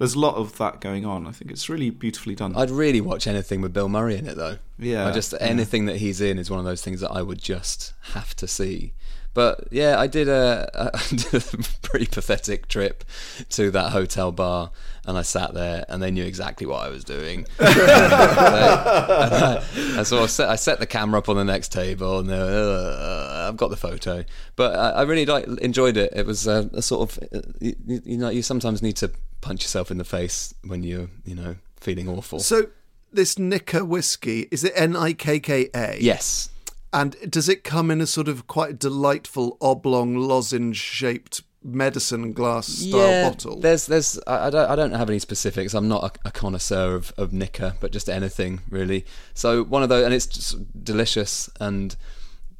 There's 0.00 0.14
a 0.14 0.18
lot 0.18 0.36
of 0.36 0.56
that 0.56 0.80
going 0.80 1.04
on. 1.04 1.26
I 1.26 1.30
think 1.32 1.50
it's 1.50 1.68
really 1.68 1.90
beautifully 1.90 2.34
done. 2.34 2.56
I'd 2.56 2.70
really 2.70 3.02
watch 3.02 3.26
anything 3.26 3.60
with 3.60 3.74
Bill 3.74 3.90
Murray 3.90 4.16
in 4.16 4.26
it, 4.26 4.34
though. 4.34 4.56
Yeah, 4.78 5.06
I 5.06 5.12
just 5.12 5.34
yeah. 5.34 5.40
anything 5.40 5.84
that 5.84 5.96
he's 5.96 6.22
in 6.22 6.38
is 6.38 6.50
one 6.50 6.58
of 6.58 6.64
those 6.64 6.80
things 6.80 7.02
that 7.02 7.10
I 7.10 7.20
would 7.20 7.38
just 7.38 7.92
have 8.14 8.34
to 8.36 8.48
see. 8.48 8.94
But 9.34 9.68
yeah, 9.70 10.00
I 10.00 10.06
did 10.06 10.26
a, 10.26 10.70
I 10.94 11.06
did 11.10 11.34
a 11.34 11.40
pretty 11.82 12.06
pathetic 12.06 12.66
trip 12.68 13.04
to 13.50 13.70
that 13.72 13.90
hotel 13.90 14.32
bar, 14.32 14.70
and 15.10 15.18
I 15.18 15.22
sat 15.22 15.52
there, 15.52 15.84
and 15.88 16.02
they 16.02 16.10
knew 16.10 16.24
exactly 16.24 16.66
what 16.66 16.82
I 16.82 16.88
was 16.88 17.04
doing. 17.04 17.46
and 17.58 17.68
I, 17.68 19.62
and 19.96 20.06
so 20.06 20.22
I 20.22 20.26
set, 20.26 20.48
I 20.48 20.56
set 20.56 20.78
the 20.78 20.86
camera 20.86 21.18
up 21.18 21.28
on 21.28 21.36
the 21.36 21.44
next 21.44 21.72
table, 21.72 22.20
and 22.20 22.30
they 22.30 22.38
were, 22.38 23.46
I've 23.48 23.56
got 23.56 23.68
the 23.68 23.76
photo. 23.76 24.24
But 24.56 24.76
I, 24.76 24.90
I 24.90 25.02
really 25.02 25.26
like 25.26 25.46
enjoyed 25.58 25.96
it. 25.96 26.12
It 26.14 26.24
was 26.24 26.46
a, 26.46 26.70
a 26.72 26.80
sort 26.80 27.10
of 27.10 27.18
uh, 27.34 27.40
you, 27.60 27.74
you 27.86 28.02
you 28.04 28.16
know 28.16 28.30
you 28.30 28.42
sometimes 28.42 28.82
need 28.82 28.96
to 28.96 29.10
punch 29.40 29.62
yourself 29.62 29.90
in 29.90 29.98
the 29.98 30.04
face 30.04 30.54
when 30.64 30.82
you're 30.82 31.08
you 31.24 31.34
know 31.34 31.56
feeling 31.76 32.08
awful. 32.08 32.38
So 32.40 32.68
this 33.12 33.38
Nikka 33.38 33.84
whiskey 33.84 34.48
is 34.50 34.64
it 34.64 34.72
N 34.76 34.96
I 34.96 35.12
K 35.12 35.40
K 35.40 35.68
A? 35.74 35.98
yes. 36.00 36.48
And 36.92 37.14
does 37.30 37.48
it 37.48 37.62
come 37.62 37.88
in 37.92 38.00
a 38.00 38.06
sort 38.06 38.26
of 38.26 38.48
quite 38.48 38.76
delightful 38.76 39.56
oblong 39.60 40.16
lozenge 40.16 40.76
shaped 40.76 41.42
medicine 41.62 42.32
glass 42.32 42.66
style 42.66 43.30
bottle? 43.30 43.60
There's, 43.60 43.86
there's, 43.86 44.18
I, 44.26 44.46
I 44.46 44.50
don't, 44.50 44.70
I 44.70 44.76
don't 44.76 44.92
have 44.92 45.10
any 45.10 45.18
specifics. 45.18 45.74
I'm 45.74 45.88
not 45.88 46.18
a, 46.24 46.28
a 46.28 46.30
connoisseur 46.30 46.94
of, 46.94 47.12
of 47.16 47.32
Nikka, 47.32 47.76
but 47.80 47.92
just 47.92 48.08
anything 48.08 48.60
really. 48.70 49.04
So 49.34 49.64
one 49.64 49.82
of 49.82 49.88
those, 49.88 50.04
and 50.04 50.14
it's 50.14 50.26
just 50.26 50.84
delicious. 50.84 51.50
And 51.60 51.96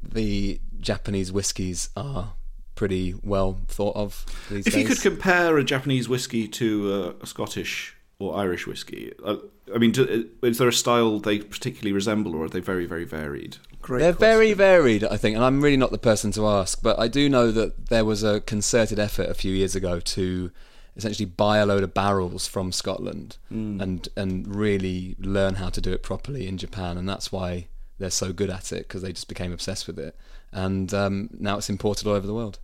the 0.02 0.60
Japanese 0.80 1.32
whiskies 1.32 1.90
are 1.96 2.34
pretty 2.74 3.14
well 3.22 3.58
thought 3.68 3.94
of 3.96 4.24
these 4.50 4.66
if 4.66 4.72
days. 4.72 4.82
you 4.82 4.88
could 4.88 5.02
compare 5.02 5.58
a 5.58 5.64
Japanese 5.64 6.08
whiskey 6.08 6.48
to 6.48 6.92
uh, 6.92 7.22
a 7.22 7.26
Scottish 7.26 7.94
or 8.20 8.36
Irish 8.36 8.66
whiskey? 8.66 9.12
Uh, 9.24 9.36
I 9.74 9.78
mean, 9.78 9.90
do, 9.92 10.28
is 10.42 10.58
there 10.58 10.68
a 10.68 10.72
style 10.72 11.18
they 11.18 11.38
particularly 11.40 11.92
resemble, 11.92 12.36
or 12.36 12.44
are 12.44 12.48
they 12.48 12.60
very, 12.60 12.86
very 12.86 13.04
varied? 13.04 13.56
Great 13.80 14.00
They're 14.00 14.12
question. 14.12 14.38
very 14.38 14.52
varied, 14.52 15.04
I 15.04 15.16
think, 15.16 15.34
and 15.34 15.44
I'm 15.44 15.60
really 15.60 15.76
not 15.78 15.90
the 15.90 15.98
person 15.98 16.30
to 16.32 16.46
ask, 16.46 16.82
but 16.82 16.98
I 16.98 17.08
do 17.08 17.28
know 17.28 17.50
that 17.50 17.86
there 17.86 18.04
was 18.04 18.22
a 18.22 18.40
concerted 18.42 18.98
effort 18.98 19.28
a 19.28 19.34
few 19.34 19.52
years 19.52 19.74
ago 19.74 19.98
to 20.00 20.52
essentially 20.96 21.24
buy 21.24 21.58
a 21.58 21.66
load 21.66 21.82
of 21.82 21.94
barrels 21.94 22.46
from 22.46 22.72
Scotland 22.72 23.38
and 23.48 24.08
and 24.16 24.54
really 24.54 25.16
learn 25.18 25.54
how 25.54 25.70
to 25.70 25.80
do 25.80 25.92
it 25.92 26.02
properly 26.02 26.46
in 26.46 26.58
Japan, 26.58 26.98
and 26.98 27.08
that's 27.08 27.32
why 27.32 27.68
they're 27.98 28.10
so 28.10 28.32
good 28.32 28.50
at 28.50 28.70
it 28.72 28.88
because 28.88 29.00
they 29.02 29.12
just 29.12 29.28
became 29.28 29.52
obsessed 29.52 29.86
with 29.86 29.98
it, 29.98 30.14
and 30.52 30.92
um, 30.92 31.30
now 31.38 31.56
it's 31.56 31.70
imported 31.70 32.06
all 32.06 32.14
over 32.14 32.26
the 32.26 32.34
world, 32.34 32.58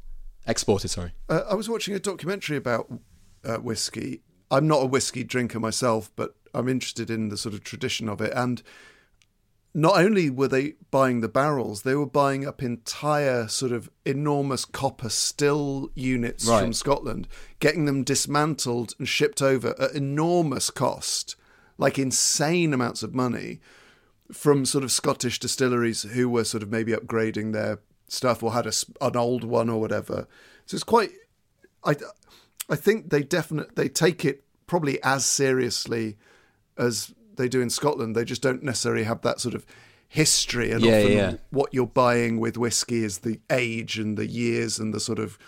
exported. 0.47 0.89
Sorry. 0.89 1.13
Uh, 1.31 1.43
I 1.51 1.55
was 1.55 1.69
watching 1.69 1.95
a 1.95 1.99
documentary 1.99 2.59
about 2.59 2.93
uh, 3.45 3.57
whiskey. 3.57 4.21
I'm 4.51 4.69
not 4.69 4.83
a 4.83 4.87
whiskey 4.87 5.25
drinker 5.25 5.59
myself, 5.61 6.11
but 6.17 6.37
I'm 6.55 6.69
interested 6.69 7.11
in 7.11 7.29
the 7.29 7.37
sort 7.37 7.55
of 7.55 7.65
tradition 7.65 8.09
of 8.09 8.21
it. 8.21 8.33
And 8.35 8.63
not 9.75 9.99
only 9.99 10.31
were 10.31 10.49
they 10.49 10.75
buying 10.91 11.21
the 11.21 11.29
barrels, 11.29 11.83
they 11.83 11.95
were 11.95 12.07
buying 12.07 12.47
up 12.47 12.63
entire 12.63 13.47
sort 13.49 13.73
of 13.73 13.91
enormous 14.07 14.65
copper 14.65 15.11
still 15.11 15.91
units 15.95 16.47
Right. 16.47 16.63
from 16.63 16.73
Scotland, 16.73 17.29
getting 17.61 17.85
them 17.85 18.03
dismantled 18.03 18.95
and 18.99 19.07
shipped 19.09 19.43
over 19.43 19.75
at 19.79 19.93
enormous 19.93 20.71
cost, 20.71 21.37
like 21.77 21.99
insane 21.99 22.73
amounts 22.73 23.03
of 23.03 23.15
money 23.15 23.61
from 24.33 24.65
sort 24.65 24.83
of 24.83 24.91
Scottish 24.91 25.39
distilleries 25.39 26.03
who 26.03 26.29
were 26.29 26.45
sort 26.45 26.63
of 26.63 26.71
maybe 26.71 26.93
upgrading 26.93 27.53
their 27.53 27.81
stuff 28.09 28.43
or 28.43 28.53
had 28.53 28.67
a, 28.67 28.73
an 29.01 29.17
old 29.17 29.45
one 29.45 29.69
or 29.69 29.79
whatever. 29.81 30.27
So 30.65 30.75
it's 30.77 30.85
quite. 30.85 31.11
I 31.85 31.97
I 32.69 32.77
think 32.77 33.11
they 33.11 33.23
definitely 33.23 33.73
they 33.77 33.89
take 33.89 34.25
it 34.25 34.45
probably 34.67 35.03
as 35.03 35.25
seriously 35.25 36.17
as 36.77 37.13
they 37.37 37.49
do 37.49 37.61
in 37.61 37.71
Scotland. 37.71 38.17
They 38.17 38.25
just 38.25 38.43
don't 38.43 38.63
necessarily 38.63 39.05
have 39.05 39.23
that 39.23 39.41
sort 39.41 39.55
of 39.55 39.65
history 40.09 40.71
and 40.73 40.83
Yeah, 40.85 40.99
often 40.99 41.13
yeah. 41.13 41.35
what 41.51 41.73
you're 41.75 41.87
buying 41.87 42.39
with 42.39 42.57
whiskey 42.57 43.05
is 43.05 43.19
the 43.19 43.41
age 43.51 43.99
and 43.99 44.17
the 44.17 44.27
years 44.27 44.79
and 44.79 44.95
the 44.95 45.01
sort 45.01 45.19
of 45.19 45.39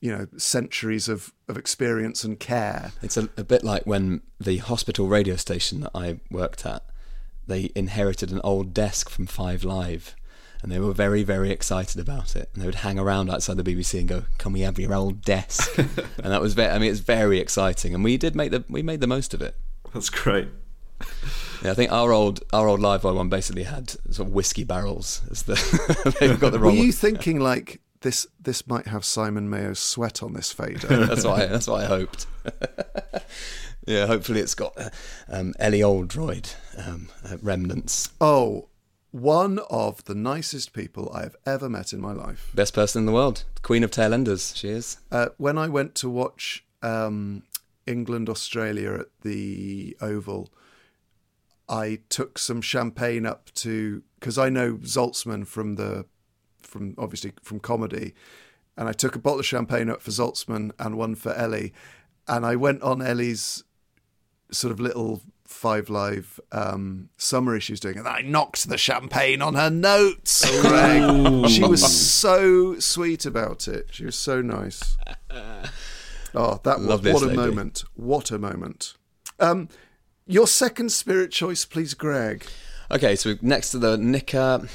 you 0.00 0.10
know 0.16 0.26
centuries 0.36 1.08
of, 1.08 1.32
of 1.48 1.56
experience 1.56 2.24
and 2.24 2.38
care. 2.38 2.92
It's 3.02 3.16
a, 3.16 3.28
a 3.36 3.44
bit 3.44 3.64
like 3.64 3.84
when 3.86 4.22
the 4.40 4.58
hospital 4.58 5.08
radio 5.08 5.36
station 5.36 5.80
that 5.80 5.90
I 5.94 6.20
worked 6.30 6.66
at, 6.66 6.84
they 7.46 7.70
inherited 7.74 8.30
an 8.30 8.40
old 8.44 8.74
desk 8.74 9.08
from 9.08 9.26
Five 9.26 9.64
Live, 9.64 10.14
and 10.62 10.70
they 10.72 10.78
were 10.78 10.92
very, 10.92 11.22
very 11.22 11.50
excited 11.50 12.00
about 12.00 12.34
it. 12.36 12.50
And 12.52 12.62
they 12.62 12.66
would 12.66 12.76
hang 12.76 12.98
around 12.98 13.30
outside 13.30 13.56
the 13.56 13.62
BBC 13.64 13.98
and 14.00 14.08
go, 14.08 14.24
"Can 14.38 14.52
we 14.52 14.60
have 14.60 14.78
your 14.78 14.94
old 14.94 15.22
desk?" 15.22 15.76
and 15.78 15.88
that 16.32 16.40
was 16.40 16.54
very, 16.54 16.72
I 16.72 16.78
mean, 16.78 16.90
it's 16.90 17.00
very 17.00 17.38
exciting, 17.38 17.94
and 17.94 18.02
we 18.04 18.16
did 18.16 18.34
make 18.36 18.50
the 18.50 18.64
we 18.68 18.82
made 18.82 19.00
the 19.00 19.06
most 19.06 19.34
of 19.34 19.42
it. 19.42 19.56
That's 19.92 20.10
great. 20.10 20.48
Yeah, 21.62 21.70
I 21.72 21.74
think 21.74 21.92
our 21.92 22.12
old 22.12 22.42
our 22.52 22.68
old 22.68 22.80
live 22.80 23.04
one 23.04 23.28
basically 23.28 23.64
had 23.64 23.90
sort 24.10 24.28
of 24.28 24.30
whiskey 24.30 24.64
barrels 24.64 25.22
as 25.30 25.42
the 25.44 26.16
they've 26.20 26.38
got 26.40 26.52
the 26.52 26.58
Were 26.58 26.66
wrong. 26.66 26.76
you 26.76 26.92
thinking 26.92 27.40
like 27.40 27.80
this? 28.00 28.26
This 28.40 28.66
might 28.66 28.86
have 28.86 29.04
Simon 29.04 29.48
Mayo's 29.50 29.78
sweat 29.78 30.22
on 30.22 30.32
this 30.32 30.52
fader. 30.52 30.86
that's 31.06 31.24
what 31.24 31.40
I, 31.40 31.46
that's 31.46 31.66
what 31.66 31.82
I 31.82 31.86
hoped. 31.86 32.26
yeah, 33.86 34.06
hopefully 34.06 34.40
it's 34.40 34.54
got 34.54 34.72
uh, 34.78 34.90
um, 35.28 35.54
Ellie 35.58 35.82
Oldroyd 35.82 36.50
um, 36.78 37.08
uh, 37.24 37.36
remnants. 37.42 38.10
oh, 38.20 38.68
one 39.10 39.58
of 39.70 40.04
the 40.04 40.14
nicest 40.14 40.72
people 40.72 41.10
I 41.14 41.22
have 41.22 41.36
ever 41.46 41.68
met 41.68 41.92
in 41.92 42.00
my 42.00 42.12
life. 42.12 42.50
Best 42.54 42.74
person 42.74 43.00
in 43.00 43.06
the 43.06 43.12
world, 43.12 43.44
Queen 43.62 43.84
of 43.84 43.90
Tailenders. 43.90 44.56
She 44.56 44.68
is. 44.68 44.98
Uh, 45.10 45.28
when 45.36 45.58
I 45.58 45.68
went 45.68 45.94
to 45.96 46.10
watch 46.10 46.64
um, 46.82 47.42
England 47.86 48.28
Australia 48.28 48.94
at 48.94 49.06
the 49.22 49.96
Oval, 50.00 50.50
I 51.68 52.00
took 52.08 52.38
some 52.38 52.60
champagne 52.60 53.26
up 53.26 53.52
to 53.54 54.02
because 54.20 54.38
I 54.38 54.48
know 54.48 54.74
Zaltzman 54.74 55.46
from 55.46 55.76
the 55.76 56.06
from 56.60 56.94
obviously 56.98 57.32
from 57.42 57.60
comedy, 57.60 58.14
and 58.76 58.88
I 58.88 58.92
took 58.92 59.16
a 59.16 59.18
bottle 59.18 59.40
of 59.40 59.46
champagne 59.46 59.88
up 59.88 60.02
for 60.02 60.10
Zaltzman 60.10 60.72
and 60.78 60.96
one 60.96 61.14
for 61.14 61.32
Ellie, 61.34 61.72
and 62.28 62.44
I 62.44 62.56
went 62.56 62.82
on 62.82 63.02
Ellie's 63.02 63.64
sort 64.50 64.72
of 64.72 64.78
little 64.78 65.22
Five 65.48 65.88
Live 65.88 66.40
um, 66.52 67.08
summer 67.16 67.56
issue 67.56 67.66
she 67.66 67.72
was 67.72 67.80
doing, 67.80 67.98
and 67.98 68.08
I 68.08 68.20
knocked 68.20 68.68
the 68.68 68.78
champagne 68.78 69.42
on 69.42 69.54
her 69.54 69.70
notes. 69.70 70.44
Greg, 70.60 71.48
she 71.48 71.62
was 71.62 71.82
so 72.12 72.78
sweet 72.78 73.26
about 73.26 73.66
it. 73.68 73.88
She 73.90 74.04
was 74.04 74.16
so 74.16 74.40
nice. 74.42 74.96
Oh, 76.34 76.60
that 76.64 76.80
was 76.80 76.86
Love 76.86 77.02
this 77.02 77.14
what 77.14 77.22
a 77.22 77.26
lady. 77.28 77.36
moment! 77.38 77.84
What 77.94 78.30
a 78.30 78.38
moment! 78.38 78.92
Um, 79.40 79.70
your 80.26 80.46
second 80.46 80.92
spirit 80.92 81.30
choice, 81.32 81.64
please, 81.64 81.94
Greg. 81.94 82.44
Okay, 82.90 83.16
so 83.16 83.36
next 83.40 83.70
to 83.70 83.78
the 83.78 83.96
Nikka, 83.96 84.68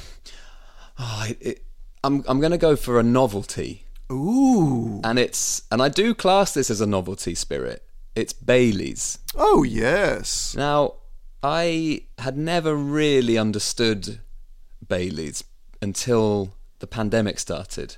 oh, 0.98 1.26
it, 1.28 1.38
it, 1.40 1.64
I'm 2.02 2.24
I'm 2.26 2.40
going 2.40 2.50
to 2.50 2.58
go 2.58 2.74
for 2.74 2.98
a 2.98 3.04
novelty, 3.04 3.84
Ooh. 4.10 5.00
and 5.04 5.20
it's 5.20 5.62
and 5.70 5.80
I 5.80 5.88
do 5.88 6.14
class 6.14 6.52
this 6.52 6.68
as 6.68 6.80
a 6.80 6.86
novelty 6.86 7.36
spirit. 7.36 7.84
It's 8.14 8.32
Bailey's. 8.32 9.18
Oh 9.34 9.62
yes. 9.62 10.54
Now, 10.56 10.94
I 11.42 12.02
had 12.18 12.36
never 12.36 12.74
really 12.74 13.38
understood 13.38 14.20
Bailey's 14.86 15.42
until 15.80 16.54
the 16.80 16.86
pandemic 16.86 17.38
started. 17.38 17.96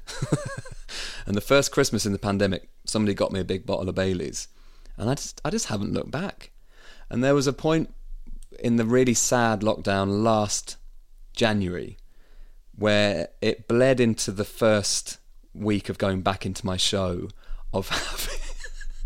and 1.26 1.37
the 1.37 1.40
first 1.40 1.73
Christmas 1.73 2.06
in 2.06 2.12
the 2.12 2.18
pandemic, 2.18 2.68
somebody 2.85 3.14
got 3.14 3.33
me 3.33 3.40
a 3.40 3.44
big 3.44 3.66
bottle 3.66 3.88
of 3.88 3.94
Bailey's. 3.94 4.49
And 4.97 5.11
I 5.11 5.14
just 5.14 5.40
I 5.44 5.50
just 5.50 5.66
haven't 5.66 5.92
looked 5.92 6.11
back. 6.11 6.50
And 7.11 7.23
there 7.23 7.35
was 7.35 7.47
a 7.47 7.52
point 7.52 7.92
in 8.61 8.76
the 8.76 8.85
really 8.85 9.14
sad 9.14 9.61
lockdown 9.61 10.23
last 10.23 10.76
January 11.35 11.99
where 12.76 13.28
it 13.40 13.68
bled 13.68 14.00
into 14.00 14.30
the 14.30 14.44
first 14.44 15.18
week 15.52 15.88
of 15.88 15.99
going 15.99 16.23
back 16.23 16.44
into 16.47 16.64
my 16.64 16.76
show 16.76 17.28
of 17.73 17.88
having 17.90 18.43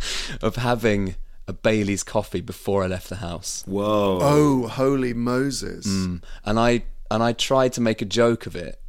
of 0.42 0.56
having 0.56 1.16
a 1.46 1.52
Bailey's 1.52 2.02
coffee 2.02 2.40
before 2.40 2.84
I 2.84 2.86
left 2.86 3.08
the 3.08 3.16
house. 3.16 3.64
Whoa. 3.66 4.18
Oh, 4.20 4.68
holy 4.68 5.14
Moses! 5.14 5.86
Mm. 5.86 6.22
and 6.44 6.58
I 6.60 6.84
and 7.10 7.22
I 7.22 7.32
tried 7.32 7.72
to 7.74 7.80
make 7.80 8.02
a 8.02 8.04
joke 8.04 8.46
of 8.46 8.54
it, 8.54 8.80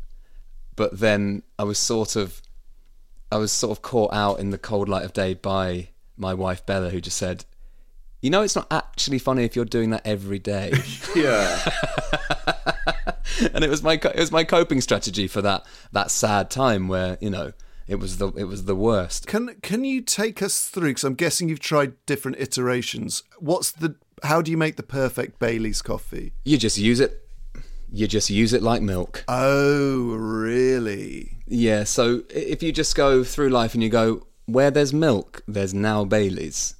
but 0.75 0.99
then 0.99 1.43
I 1.57 1.63
was 1.63 1.77
sort 1.79 2.15
of 2.15 2.41
I 3.31 3.37
was 3.37 3.51
sort 3.51 3.71
of 3.71 3.81
caught 3.81 4.13
out 4.13 4.39
in 4.39 4.49
the 4.49 4.57
cold 4.57 4.89
light 4.89 5.05
of 5.05 5.13
day 5.13 5.33
by 5.33 5.89
my 6.17 6.33
wife 6.33 6.65
Bella, 6.65 6.89
who 6.89 6.99
just 6.99 7.17
said, 7.17 7.45
"You 8.21 8.29
know, 8.29 8.41
it's 8.41 8.55
not 8.55 8.67
actually 8.71 9.19
funny 9.19 9.45
if 9.45 9.55
you're 9.55 9.65
doing 9.65 9.91
that 9.91 10.05
every 10.05 10.39
day." 10.39 10.73
Yeah. 11.15 11.69
and 13.53 13.63
it 13.63 13.69
was 13.69 13.81
my 13.81 13.93
it 13.93 14.15
was 14.15 14.31
my 14.31 14.43
coping 14.43 14.81
strategy 14.81 15.27
for 15.27 15.41
that 15.41 15.65
that 15.91 16.11
sad 16.11 16.49
time 16.49 16.87
where 16.87 17.17
you 17.19 17.29
know 17.29 17.53
it 17.89 17.95
was 17.99 18.17
the 18.17 18.27
it 18.37 18.45
was 18.45 18.63
the 18.65 18.75
worst. 18.75 19.27
Can 19.27 19.55
can 19.61 19.83
you 19.83 20.01
take 20.01 20.41
us 20.41 20.69
through? 20.69 20.89
Because 20.91 21.03
I'm 21.03 21.15
guessing 21.15 21.49
you've 21.49 21.59
tried 21.59 21.93
different 22.05 22.37
iterations. 22.39 23.23
What's 23.39 23.71
the? 23.71 23.95
How 24.23 24.41
do 24.41 24.51
you 24.51 24.57
make 24.57 24.75
the 24.75 24.83
perfect 24.83 25.39
Bailey's 25.39 25.81
coffee? 25.81 26.33
You 26.45 26.57
just 26.57 26.77
use 26.77 26.99
it. 26.99 27.25
You 27.91 28.07
just 28.07 28.29
use 28.29 28.53
it 28.53 28.61
like 28.61 28.81
milk. 28.83 29.23
Oh, 29.27 30.13
really? 30.15 31.37
Yeah, 31.47 31.83
so 31.85 32.21
if 32.29 32.61
you 32.61 32.71
just 32.71 32.95
go 32.95 33.23
through 33.23 33.49
life 33.49 33.73
and 33.73 33.81
you 33.81 33.89
go, 33.89 34.27
where 34.45 34.69
there's 34.69 34.93
milk, 34.93 35.41
there's 35.47 35.73
now 35.73 36.05
Bailey's. 36.05 36.75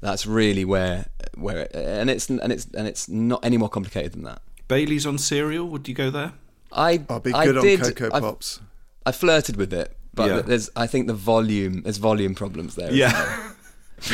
That's 0.00 0.26
really 0.26 0.64
where 0.64 1.06
where 1.36 1.58
it, 1.58 1.70
and 1.74 2.10
it's 2.10 2.28
and 2.28 2.50
it's 2.52 2.66
and 2.74 2.88
it's 2.88 3.08
not 3.08 3.44
any 3.44 3.56
more 3.56 3.68
complicated 3.68 4.12
than 4.12 4.24
that. 4.24 4.42
Bailey's 4.66 5.06
on 5.06 5.18
cereal. 5.18 5.66
Would 5.68 5.86
you 5.88 5.94
go 5.94 6.10
there? 6.10 6.32
I 6.72 7.04
I'll 7.08 7.20
be 7.20 7.32
I 7.32 7.46
good 7.46 7.58
on 7.58 7.64
did, 7.64 7.80
Cocoa 7.80 8.10
I- 8.12 8.20
Pops. 8.20 8.60
I 9.06 9.12
flirted 9.12 9.56
with 9.56 9.72
it, 9.72 9.96
but 10.18 10.26
Yeah. 10.28 10.40
there's 10.42 10.68
I 10.76 10.86
think 10.86 11.06
the 11.06 11.14
volume 11.14 11.80
there's 11.82 11.96
volume 11.98 12.34
problems 12.34 12.74
there. 12.74 12.92
Yeah. 12.92 13.52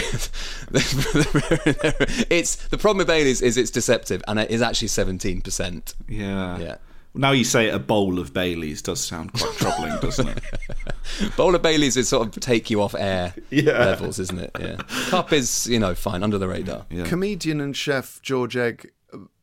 it's 2.30 2.56
the 2.68 2.78
problem 2.78 2.98
with 2.98 3.06
Bailey's 3.06 3.42
is 3.42 3.56
it's 3.56 3.70
deceptive 3.70 4.22
and 4.28 4.38
it 4.38 4.50
is 4.50 4.62
actually 4.62 4.88
seventeen 4.88 5.40
percent. 5.40 5.94
yeah. 6.08 6.58
Yeah. 6.58 6.76
Now 7.16 7.30
you 7.30 7.44
say 7.44 7.68
a 7.68 7.78
bowl 7.78 8.18
of 8.18 8.32
Bailey's 8.32 8.82
does 8.82 9.00
sound 9.00 9.32
quite 9.34 9.54
troubling, 9.54 9.96
doesn't 10.00 10.26
it? 10.26 10.42
Bowl 11.36 11.54
of 11.54 11.62
Bailey's 11.62 11.96
is 11.96 12.08
sort 12.08 12.26
of 12.26 12.42
take 12.42 12.70
you 12.70 12.82
off 12.82 12.92
air 12.96 13.32
Yeah. 13.50 13.78
levels, 13.84 14.18
isn't 14.18 14.40
it? 14.40 14.50
Yeah. 14.58 14.76
Cup 15.10 15.32
is 15.32 15.68
you 15.68 15.78
know 15.78 15.94
fine 15.94 16.24
under 16.24 16.38
the 16.38 16.48
radar. 16.48 16.86
Yeah. 16.90 17.04
Comedian 17.04 17.60
and 17.60 17.76
chef 17.76 18.20
George 18.22 18.56
Egg 18.56 18.90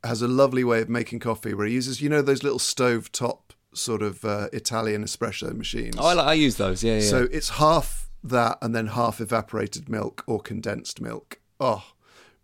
has 0.04 0.22
a 0.22 0.28
lovely 0.28 0.66
way 0.66 0.82
of 0.82 0.90
making 0.90 1.20
coffee 1.20 1.54
where 1.54 1.66
he 1.66 1.74
uses, 1.74 2.02
you 2.02 2.10
know, 2.10 2.22
those 2.22 2.44
little 2.44 2.60
stove 2.60 3.10
top 3.14 3.51
sort 3.74 4.02
of 4.02 4.24
uh, 4.26 4.48
Italian 4.54 5.04
espresso 5.04 5.56
machines. 5.56 5.96
Oh, 5.98 6.06
I, 6.08 6.14
like- 6.14 6.28
I 6.28 6.34
use 6.34 6.58
those. 6.58 6.84
Yeah, 6.84 6.96
yeah. 6.96 7.02
So 7.10 7.28
it's 7.32 7.50
half 7.50 8.10
that 8.24 8.58
and 8.62 8.76
then 8.76 8.88
half 8.88 9.20
evaporated 9.20 9.90
milk 9.90 10.24
or 10.28 10.40
condensed 10.40 11.02
milk. 11.02 11.40
Oh, 11.60 11.84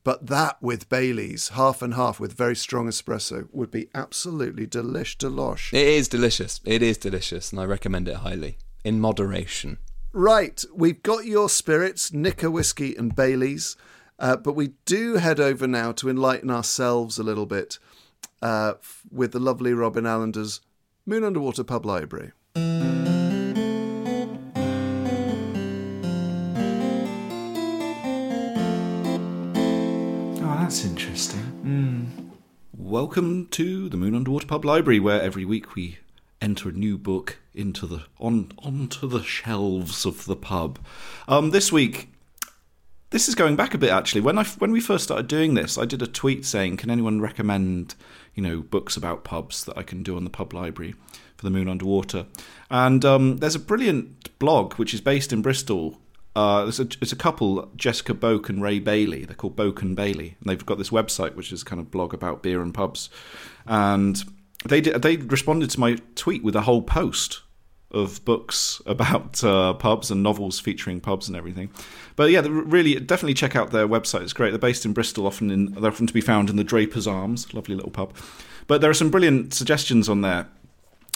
but 0.03 0.27
that 0.27 0.61
with 0.61 0.87
Bailey's, 0.89 1.49
half 1.49 1.81
and 1.81 1.93
half 1.95 2.19
with 2.19 2.33
very 2.33 2.55
strong 2.55 2.87
espresso, 2.87 3.47
would 3.51 3.69
be 3.71 3.89
absolutely 3.93 4.65
delish 4.65 5.17
delosh. 5.17 5.73
It 5.73 5.85
is 5.87 6.07
delicious. 6.07 6.61
It 6.63 6.81
is 6.81 6.97
delicious, 6.97 7.51
and 7.51 7.59
I 7.59 7.65
recommend 7.65 8.07
it 8.07 8.17
highly 8.17 8.57
in 8.85 9.01
moderation. 9.01 9.79
Right, 10.13 10.63
we've 10.73 11.03
got 11.03 11.25
your 11.25 11.49
spirits, 11.49 12.13
Nikka 12.13 12.49
whiskey 12.49 12.95
and 12.95 13.15
Bailey's. 13.15 13.75
Uh, 14.17 14.35
but 14.37 14.53
we 14.53 14.69
do 14.85 15.15
head 15.15 15.39
over 15.39 15.67
now 15.67 15.91
to 15.91 16.09
enlighten 16.09 16.49
ourselves 16.49 17.19
a 17.19 17.23
little 17.23 17.45
bit 17.45 17.77
uh, 18.41 18.73
with 19.11 19.31
the 19.31 19.39
lovely 19.39 19.73
Robin 19.73 20.05
Allender's 20.07 20.61
Moon 21.09 21.23
Underwater 21.23 21.63
Pub 21.63 21.85
Library. 21.85 22.33
Oh, 22.57 22.67
that's 30.59 30.83
interesting. 30.83 32.33
Welcome 32.73 33.47
to 33.51 33.87
the 33.87 33.95
Moon 33.95 34.15
Underwater 34.15 34.47
Pub 34.47 34.65
Library, 34.65 34.99
where 34.99 35.21
every 35.21 35.45
week 35.45 35.75
we 35.75 35.99
enter 36.41 36.67
a 36.67 36.73
new 36.73 36.97
book 36.97 37.37
into 37.53 37.87
the 37.87 38.03
on 38.19 38.51
onto 38.59 39.07
the 39.07 39.23
shelves 39.23 40.05
of 40.05 40.25
the 40.25 40.35
pub. 40.35 40.77
Um, 41.29 41.51
this 41.51 41.71
week, 41.71 42.09
this 43.17 43.27
is 43.27 43.33
going 43.33 43.55
back 43.55 43.73
a 43.73 43.79
bit 43.79 43.89
actually. 43.89 44.21
When 44.21 44.37
I 44.37 44.43
when 44.43 44.71
we 44.71 44.79
first 44.79 45.05
started 45.05 45.27
doing 45.27 45.55
this, 45.55 45.75
I 45.75 45.85
did 45.85 46.03
a 46.03 46.07
tweet 46.07 46.45
saying, 46.45 46.77
"Can 46.77 46.91
anyone 46.91 47.19
recommend 47.19 47.95
you 48.35 48.43
know 48.43 48.61
books 48.61 48.95
about 48.95 49.23
pubs 49.23 49.65
that 49.65 49.75
I 49.75 49.81
can 49.81 50.03
do 50.03 50.15
on 50.15 50.23
the 50.23 50.29
pub 50.29 50.53
library 50.53 50.93
for 51.35 51.43
the 51.43 51.49
Moon 51.49 51.67
Underwater?" 51.67 52.27
And 52.69 53.03
um, 53.03 53.37
there's 53.37 53.55
a 53.55 53.59
brilliant 53.59 54.37
blog 54.37 54.75
which 54.75 54.93
is 54.93 55.01
based 55.01 55.33
in 55.33 55.41
Bristol 55.41 55.99
uh, 56.35 56.67
it's, 56.67 56.77
a, 56.77 56.87
it's 57.01 57.11
a 57.11 57.15
couple, 57.15 57.71
Jessica 57.75 58.13
Boak 58.13 58.47
and 58.47 58.61
Ray 58.61 58.77
Bailey. 58.77 59.25
They're 59.25 59.35
called 59.35 59.55
Boak 59.55 59.81
and 59.81 59.95
Bailey, 59.95 60.37
and 60.39 60.47
they've 60.47 60.63
got 60.63 60.77
this 60.77 60.91
website 60.91 61.33
which 61.33 61.51
is 61.51 61.63
kind 61.63 61.81
of 61.81 61.89
blog 61.89 62.13
about 62.13 62.43
beer 62.43 62.61
and 62.61 62.71
pubs. 62.71 63.09
And 63.65 64.23
they 64.63 64.79
did, 64.79 65.01
they 65.01 65.17
responded 65.17 65.71
to 65.71 65.79
my 65.79 65.97
tweet 66.13 66.43
with 66.43 66.55
a 66.55 66.61
whole 66.61 66.83
post 66.83 67.41
of 67.91 68.23
books 68.25 68.81
about 68.85 69.43
uh, 69.43 69.73
pubs 69.73 70.11
and 70.11 70.21
novels 70.21 70.59
featuring 70.59 70.99
pubs 70.99 71.27
and 71.27 71.37
everything. 71.37 71.69
But 72.15 72.31
yeah, 72.31 72.41
really, 72.45 72.95
definitely 72.95 73.33
check 73.33 73.55
out 73.55 73.71
their 73.71 73.87
website. 73.87 74.21
It's 74.23 74.33
great. 74.33 74.49
They're 74.51 74.59
based 74.59 74.85
in 74.85 74.93
Bristol, 74.93 75.25
often 75.25 75.49
in 75.49 75.71
they're 75.73 75.91
often 75.91 76.07
to 76.07 76.13
be 76.13 76.21
found 76.21 76.49
in 76.49 76.55
the 76.57 76.63
Draper's 76.63 77.07
Arms, 77.07 77.53
lovely 77.53 77.75
little 77.75 77.91
pub. 77.91 78.13
But 78.67 78.81
there 78.81 78.89
are 78.89 78.93
some 78.95 79.09
brilliant 79.09 79.53
suggestions 79.53 80.09
on 80.09 80.21
there 80.21 80.47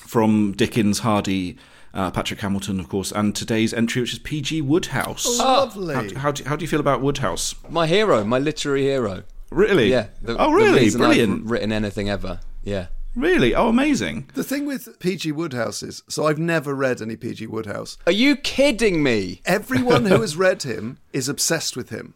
from 0.05 0.53
Dickens, 0.53 0.99
Hardy, 0.99 1.57
uh, 1.93 2.09
Patrick 2.11 2.39
Hamilton, 2.39 2.79
of 2.79 2.87
course, 2.87 3.11
and 3.11 3.35
today's 3.35 3.73
entry, 3.73 4.01
which 4.01 4.13
is 4.13 4.19
P.G. 4.19 4.61
Wodehouse. 4.61 5.25
Lovely. 5.39 5.93
How, 6.13 6.19
how, 6.19 6.31
do, 6.31 6.43
how 6.45 6.55
do 6.55 6.63
you 6.63 6.67
feel 6.69 6.79
about 6.79 7.01
Wodehouse? 7.01 7.53
My 7.69 7.87
hero, 7.87 8.23
my 8.23 8.39
literary 8.39 8.83
hero. 8.83 9.23
Really? 9.51 9.89
Yeah. 9.89 10.07
the- 10.21 10.37
oh, 10.37 10.49
the 10.51 10.55
really? 10.55 10.79
reason 10.79 11.01
I've 11.01 11.07
Brilliant. 11.09 11.45
written 11.45 11.71
anything 11.73 12.09
ever. 12.09 12.39
Yeah. 12.63 12.87
Really? 13.15 13.53
Oh, 13.53 13.67
amazing. 13.69 14.29
The 14.33 14.43
thing 14.43 14.65
with 14.65 14.99
P.G. 14.99 15.31
Wodehouse 15.33 15.83
is, 15.83 16.01
so 16.07 16.27
I've 16.27 16.39
never 16.39 16.73
read 16.73 17.01
any 17.01 17.15
P.G. 17.17 17.45
Wodehouse. 17.47 17.97
Are 18.05 18.11
you 18.11 18.35
kidding 18.37 19.03
me? 19.03 19.41
Everyone 19.45 20.05
who 20.05 20.21
has 20.21 20.35
read 20.37 20.63
him 20.63 20.97
is 21.11 21.27
obsessed 21.27 21.75
with 21.75 21.89
him. 21.89 22.13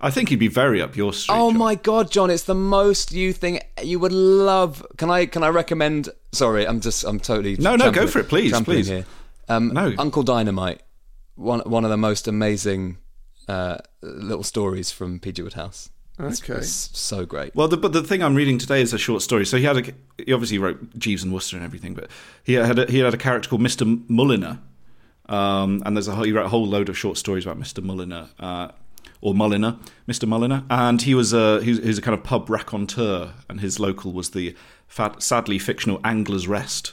I 0.00 0.10
think 0.10 0.28
he'd 0.28 0.36
be 0.38 0.48
very 0.48 0.80
up 0.80 0.94
your 0.96 1.12
street. 1.12 1.34
Oh 1.34 1.50
John. 1.50 1.58
my 1.58 1.74
god, 1.74 2.10
John! 2.10 2.28
It's 2.28 2.42
the 2.44 2.54
most 2.54 3.12
you 3.12 3.32
thing 3.32 3.60
you 3.82 3.98
would 3.98 4.12
love. 4.12 4.84
Can 4.98 5.10
I? 5.10 5.24
Can 5.24 5.42
I 5.42 5.48
recommend? 5.48 6.10
Sorry, 6.32 6.66
I'm 6.68 6.80
just. 6.82 7.02
I'm 7.04 7.18
totally. 7.18 7.56
No, 7.56 7.76
no, 7.76 7.90
go 7.90 8.06
for 8.06 8.18
it, 8.18 8.28
please, 8.28 8.50
trampling 8.50 8.76
please. 8.78 8.88
Here. 8.88 9.06
Um, 9.48 9.68
No. 9.68 9.94
Uncle 9.98 10.22
Dynamite. 10.22 10.82
One 11.36 11.60
one 11.60 11.84
of 11.84 11.90
the 11.90 11.96
most 11.96 12.28
amazing 12.28 12.98
uh, 13.48 13.78
little 14.02 14.42
stories 14.42 14.90
from 14.90 15.18
P.G. 15.18 15.42
Wodehouse. 15.42 15.88
Okay. 16.18 16.54
it's 16.54 16.98
so 16.98 17.26
great. 17.26 17.54
Well, 17.54 17.68
the, 17.68 17.76
but 17.76 17.92
the 17.92 18.02
thing 18.02 18.22
I'm 18.22 18.34
reading 18.34 18.58
today 18.58 18.80
is 18.80 18.94
a 18.94 18.98
short 18.98 19.22
story. 19.22 19.44
So 19.44 19.58
he 19.58 19.64
had 19.64 19.76
a, 19.76 19.82
he 20.24 20.32
obviously 20.32 20.58
wrote 20.58 20.98
Jeeves 20.98 21.22
and 21.22 21.32
Wooster 21.32 21.56
and 21.56 21.64
everything, 21.64 21.94
but 21.94 22.10
he 22.42 22.54
had 22.54 22.78
a, 22.78 22.90
he 22.90 22.98
had 23.00 23.12
a 23.12 23.18
character 23.18 23.50
called 23.50 23.60
Mr. 23.62 24.06
Mulliner, 24.08 24.58
um, 25.28 25.82
and 25.84 25.96
there's 25.96 26.08
a 26.08 26.14
whole, 26.14 26.24
he 26.24 26.32
wrote 26.32 26.46
a 26.46 26.48
whole 26.48 26.66
load 26.66 26.88
of 26.88 26.96
short 26.96 27.18
stories 27.18 27.44
about 27.44 27.58
Mr. 27.58 27.84
Mulliner. 27.84 28.28
Uh, 28.38 28.72
or 29.22 29.32
Mulliner, 29.34 29.78
Mr. 30.06 30.28
Mulliner, 30.28 30.64
and 30.68 31.02
he 31.02 31.14
was 31.14 31.32
a 31.32 31.62
he 31.62 31.70
was, 31.70 31.78
he 31.78 31.88
was 31.88 31.98
a 31.98 32.02
kind 32.02 32.16
of 32.16 32.22
pub 32.22 32.50
raconteur, 32.50 33.32
and 33.48 33.60
his 33.60 33.80
local 33.80 34.12
was 34.12 34.30
the 34.30 34.54
fad, 34.86 35.22
sadly 35.22 35.58
fictional 35.58 36.00
Angler's 36.04 36.46
Rest, 36.46 36.92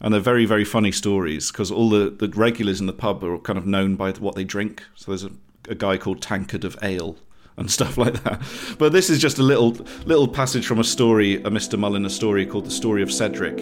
and 0.00 0.14
they're 0.14 0.20
very 0.20 0.46
very 0.46 0.64
funny 0.64 0.92
stories 0.92 1.50
because 1.50 1.70
all 1.72 1.90
the, 1.90 2.10
the 2.10 2.28
regulars 2.28 2.80
in 2.80 2.86
the 2.86 2.92
pub 2.92 3.24
are 3.24 3.38
kind 3.38 3.58
of 3.58 3.66
known 3.66 3.96
by 3.96 4.12
what 4.12 4.34
they 4.36 4.44
drink. 4.44 4.84
So 4.94 5.10
there's 5.10 5.24
a, 5.24 5.32
a 5.68 5.74
guy 5.74 5.98
called 5.98 6.22
Tankard 6.22 6.64
of 6.64 6.78
Ale 6.80 7.16
and 7.56 7.70
stuff 7.70 7.96
like 7.96 8.22
that. 8.24 8.42
But 8.78 8.92
this 8.92 9.10
is 9.10 9.20
just 9.20 9.38
a 9.38 9.42
little 9.42 9.72
little 10.06 10.28
passage 10.28 10.66
from 10.66 10.78
a 10.78 10.84
story, 10.84 11.36
a 11.36 11.50
Mr. 11.50 11.78
Mulliner 11.78 12.10
story 12.10 12.46
called 12.46 12.66
The 12.66 12.70
Story 12.70 13.02
of 13.02 13.12
Cedric. 13.12 13.58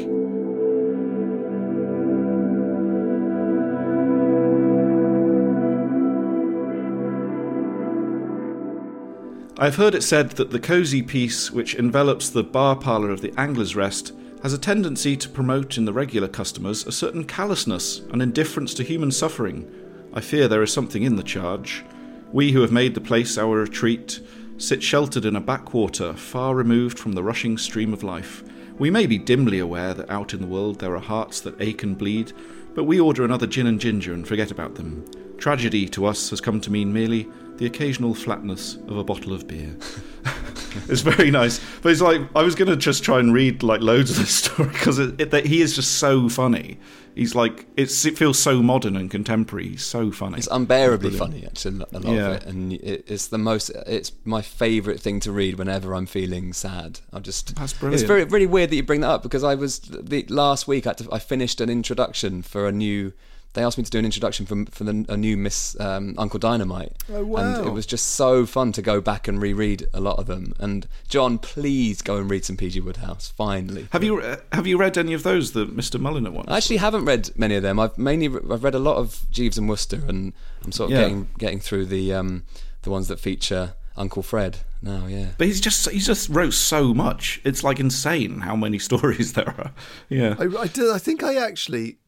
I've 9.58 9.76
heard 9.76 9.94
it 9.94 10.02
said 10.02 10.30
that 10.32 10.50
the 10.50 10.58
cosy 10.58 11.02
peace 11.02 11.52
which 11.52 11.76
envelops 11.76 12.28
the 12.28 12.42
bar 12.42 12.74
parlour 12.74 13.10
of 13.10 13.20
the 13.20 13.32
Angler's 13.38 13.76
Rest 13.76 14.12
has 14.42 14.52
a 14.52 14.58
tendency 14.58 15.16
to 15.16 15.28
promote 15.28 15.78
in 15.78 15.84
the 15.84 15.92
regular 15.92 16.26
customers 16.26 16.84
a 16.84 16.90
certain 16.90 17.22
callousness 17.22 18.00
and 18.10 18.20
indifference 18.20 18.74
to 18.74 18.82
human 18.82 19.12
suffering. 19.12 19.70
I 20.12 20.20
fear 20.20 20.48
there 20.48 20.64
is 20.64 20.72
something 20.72 21.04
in 21.04 21.14
the 21.14 21.22
charge. 21.22 21.84
We 22.32 22.52
who 22.52 22.62
have 22.62 22.72
made 22.72 22.94
the 22.94 23.00
place 23.02 23.36
our 23.36 23.58
retreat 23.58 24.20
sit 24.56 24.82
sheltered 24.82 25.26
in 25.26 25.36
a 25.36 25.40
backwater 25.40 26.14
far 26.14 26.54
removed 26.54 26.98
from 26.98 27.12
the 27.12 27.22
rushing 27.22 27.58
stream 27.58 27.92
of 27.92 28.02
life. 28.02 28.42
We 28.78 28.90
may 28.90 29.04
be 29.04 29.18
dimly 29.18 29.58
aware 29.58 29.92
that 29.92 30.08
out 30.08 30.32
in 30.32 30.40
the 30.40 30.46
world 30.46 30.78
there 30.78 30.96
are 30.96 31.00
hearts 31.00 31.42
that 31.42 31.60
ache 31.60 31.82
and 31.82 31.98
bleed, 31.98 32.32
but 32.74 32.84
we 32.84 32.98
order 32.98 33.22
another 33.22 33.46
gin 33.46 33.66
and 33.66 33.78
ginger 33.78 34.14
and 34.14 34.26
forget 34.26 34.50
about 34.50 34.76
them. 34.76 35.04
Tragedy 35.36 35.86
to 35.90 36.06
us 36.06 36.30
has 36.30 36.40
come 36.40 36.58
to 36.62 36.72
mean 36.72 36.90
merely 36.90 37.28
the 37.62 37.68
occasional 37.68 38.12
flatness 38.12 38.74
of 38.88 38.96
a 38.96 39.04
bottle 39.04 39.32
of 39.32 39.46
beer. 39.46 39.76
it's 40.88 41.02
very 41.02 41.30
nice, 41.30 41.60
but 41.80 41.92
it's 41.92 42.00
like 42.00 42.22
I 42.34 42.42
was 42.42 42.56
going 42.56 42.68
to 42.68 42.76
just 42.76 43.04
try 43.04 43.20
and 43.20 43.32
read 43.32 43.62
like 43.62 43.80
loads 43.80 44.10
of 44.10 44.16
this 44.16 44.34
story 44.44 44.70
because 44.70 44.98
it, 44.98 45.20
it, 45.20 45.30
that 45.30 45.46
he 45.46 45.60
is 45.60 45.76
just 45.76 45.98
so 45.98 46.28
funny. 46.28 46.78
He's 47.14 47.34
like 47.36 47.66
it's, 47.76 48.04
it 48.04 48.18
feels 48.18 48.38
so 48.38 48.62
modern 48.62 48.96
and 48.96 49.08
contemporary. 49.10 49.68
He's 49.68 49.84
so 49.84 50.10
funny. 50.10 50.38
It's 50.38 50.48
unbearably 50.50 51.10
Brilliant. 51.10 51.32
funny, 51.32 51.46
actually. 51.46 51.84
A 51.92 51.98
lot 52.00 52.14
Yeah. 52.14 52.28
of 52.30 52.36
it, 52.42 52.46
and 52.46 52.72
it, 52.72 53.04
it's 53.06 53.28
the 53.28 53.38
most. 53.38 53.70
It's 53.86 54.10
my 54.24 54.42
favourite 54.42 54.98
thing 54.98 55.20
to 55.20 55.30
read 55.30 55.56
whenever 55.56 55.94
I'm 55.94 56.06
feeling 56.06 56.52
sad. 56.52 56.98
I 57.12 57.20
just. 57.20 57.54
That's 57.54 57.74
brilliant. 57.74 58.00
It's 58.00 58.08
very 58.08 58.24
really 58.24 58.46
weird 58.46 58.70
that 58.70 58.76
you 58.76 58.82
bring 58.82 59.02
that 59.02 59.10
up 59.10 59.22
because 59.22 59.44
I 59.44 59.54
was 59.54 59.78
the 59.80 60.24
last 60.30 60.66
week. 60.66 60.86
I, 60.86 60.90
had 60.90 60.98
to, 60.98 61.12
I 61.12 61.20
finished 61.20 61.60
an 61.60 61.68
introduction 61.68 62.42
for 62.42 62.66
a 62.66 62.72
new. 62.72 63.12
They 63.54 63.62
asked 63.62 63.76
me 63.76 63.84
to 63.84 63.90
do 63.90 63.98
an 63.98 64.04
introduction 64.06 64.46
for 64.46 64.64
for 64.70 64.84
the, 64.84 65.04
a 65.10 65.16
new 65.16 65.36
Miss 65.36 65.78
um, 65.78 66.14
Uncle 66.16 66.38
Dynamite, 66.38 66.92
Oh, 67.12 67.24
wow. 67.24 67.40
and 67.58 67.66
it 67.66 67.70
was 67.70 67.84
just 67.84 68.06
so 68.06 68.46
fun 68.46 68.72
to 68.72 68.80
go 68.82 69.00
back 69.00 69.28
and 69.28 69.42
reread 69.42 69.86
a 69.92 70.00
lot 70.00 70.18
of 70.18 70.26
them. 70.26 70.54
And 70.58 70.86
John, 71.08 71.38
please 71.38 72.00
go 72.00 72.16
and 72.16 72.30
read 72.30 72.44
some 72.46 72.56
PG 72.56 72.80
Wodehouse. 72.80 73.28
Finally, 73.36 73.88
have 73.92 74.02
you 74.02 74.20
uh, 74.20 74.36
have 74.52 74.66
you 74.66 74.78
read 74.78 74.96
any 74.96 75.12
of 75.12 75.22
those, 75.22 75.52
the 75.52 75.66
Mr. 75.66 76.00
Mulliner 76.00 76.30
ones? 76.32 76.48
I 76.48 76.56
actually 76.56 76.78
haven't 76.78 77.04
read 77.04 77.30
many 77.36 77.54
of 77.56 77.62
them. 77.62 77.78
I've 77.78 77.98
mainly 77.98 78.26
I've 78.50 78.64
read 78.64 78.74
a 78.74 78.78
lot 78.78 78.96
of 78.96 79.26
Jeeves 79.30 79.58
and 79.58 79.68
Wooster, 79.68 80.02
and 80.08 80.32
I'm 80.64 80.72
sort 80.72 80.90
of 80.90 80.96
Yeah. 80.96 81.02
getting 81.02 81.28
getting 81.38 81.60
through 81.60 81.86
the 81.86 82.14
um, 82.14 82.44
the 82.82 82.90
ones 82.90 83.08
that 83.08 83.20
feature 83.20 83.74
Uncle 83.98 84.22
Fred 84.22 84.60
now. 84.80 85.06
Yeah, 85.06 85.32
But 85.36 85.48
he's 85.48 85.60
just 85.60 85.90
he 85.90 85.98
just 85.98 86.30
wrote 86.30 86.54
so 86.54 86.94
much. 86.94 87.40
It's 87.44 87.62
like 87.62 87.78
insane 87.78 88.40
how 88.40 88.56
many 88.56 88.78
stories 88.88 89.34
there 89.34 89.48
are. 89.58 89.72
Yeah. 90.08 90.36
I, 90.38 90.44
I 90.62 90.66
did. 90.68 90.90
I 90.90 90.96
think 90.98 91.22
I 91.22 91.34
actually, 91.36 91.98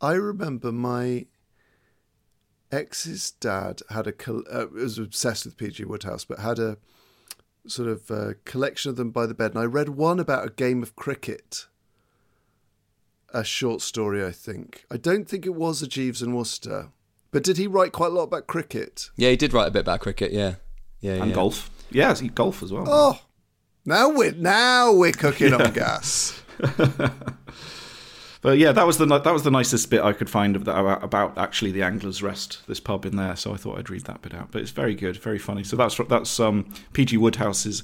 I 0.00 0.12
remember 0.12 0.72
my 0.72 1.26
ex's 2.70 3.30
dad 3.32 3.80
had 3.90 4.06
a 4.06 4.32
uh, 4.32 4.66
was 4.72 4.98
obsessed 4.98 5.44
with 5.44 5.56
PG 5.56 5.84
Wodehouse, 5.84 6.24
but 6.24 6.40
had 6.40 6.58
a 6.58 6.78
sort 7.66 7.88
of 7.88 8.10
uh, 8.10 8.34
collection 8.44 8.90
of 8.90 8.96
them 8.96 9.10
by 9.10 9.26
the 9.26 9.34
bed, 9.34 9.52
and 9.52 9.60
I 9.60 9.64
read 9.64 9.90
one 9.90 10.20
about 10.20 10.46
a 10.46 10.50
game 10.50 10.82
of 10.82 10.96
cricket. 10.96 11.66
A 13.34 13.44
short 13.44 13.82
story, 13.82 14.24
I 14.24 14.30
think. 14.30 14.84
I 14.90 14.96
don't 14.96 15.28
think 15.28 15.44
it 15.44 15.54
was 15.54 15.82
a 15.82 15.86
Jeeves 15.86 16.22
and 16.22 16.34
Wooster, 16.34 16.90
but 17.32 17.42
did 17.42 17.58
he 17.58 17.66
write 17.66 17.92
quite 17.92 18.12
a 18.12 18.14
lot 18.14 18.24
about 18.24 18.46
cricket? 18.46 19.10
yeah, 19.16 19.30
he 19.30 19.36
did 19.36 19.52
write 19.52 19.68
a 19.68 19.70
bit 19.70 19.80
about 19.80 20.00
cricket. 20.00 20.32
Yeah, 20.32 20.54
yeah, 21.00 21.14
and 21.14 21.28
yeah. 21.28 21.34
golf. 21.34 21.70
Yeah, 21.90 22.14
he 22.14 22.28
golf 22.28 22.62
as 22.62 22.72
well. 22.72 22.84
Oh, 22.86 23.20
now 23.84 24.08
we're 24.10 24.32
now 24.32 24.92
we're 24.92 25.12
cooking 25.12 25.52
on 25.52 25.72
gas. 25.72 26.42
But 28.46 28.58
yeah, 28.58 28.70
that 28.70 28.86
was 28.86 28.98
the 28.98 29.06
that 29.06 29.32
was 29.32 29.42
the 29.42 29.50
nicest 29.50 29.90
bit 29.90 30.02
I 30.02 30.12
could 30.12 30.30
find 30.30 30.54
of 30.54 30.62
about, 30.62 31.02
about 31.02 31.36
actually 31.36 31.72
the 31.72 31.82
Angler's 31.82 32.22
Rest, 32.22 32.60
this 32.68 32.78
pub 32.78 33.04
in 33.04 33.16
there. 33.16 33.34
So 33.34 33.52
I 33.52 33.56
thought 33.56 33.76
I'd 33.76 33.90
read 33.90 34.02
that 34.02 34.22
bit 34.22 34.32
out. 34.32 34.52
But 34.52 34.62
it's 34.62 34.70
very 34.70 34.94
good, 34.94 35.16
very 35.16 35.40
funny. 35.40 35.64
So 35.64 35.76
that's 35.76 35.96
that's 36.08 36.38
um, 36.38 36.72
PG 36.92 37.16
Wodehouse's 37.16 37.82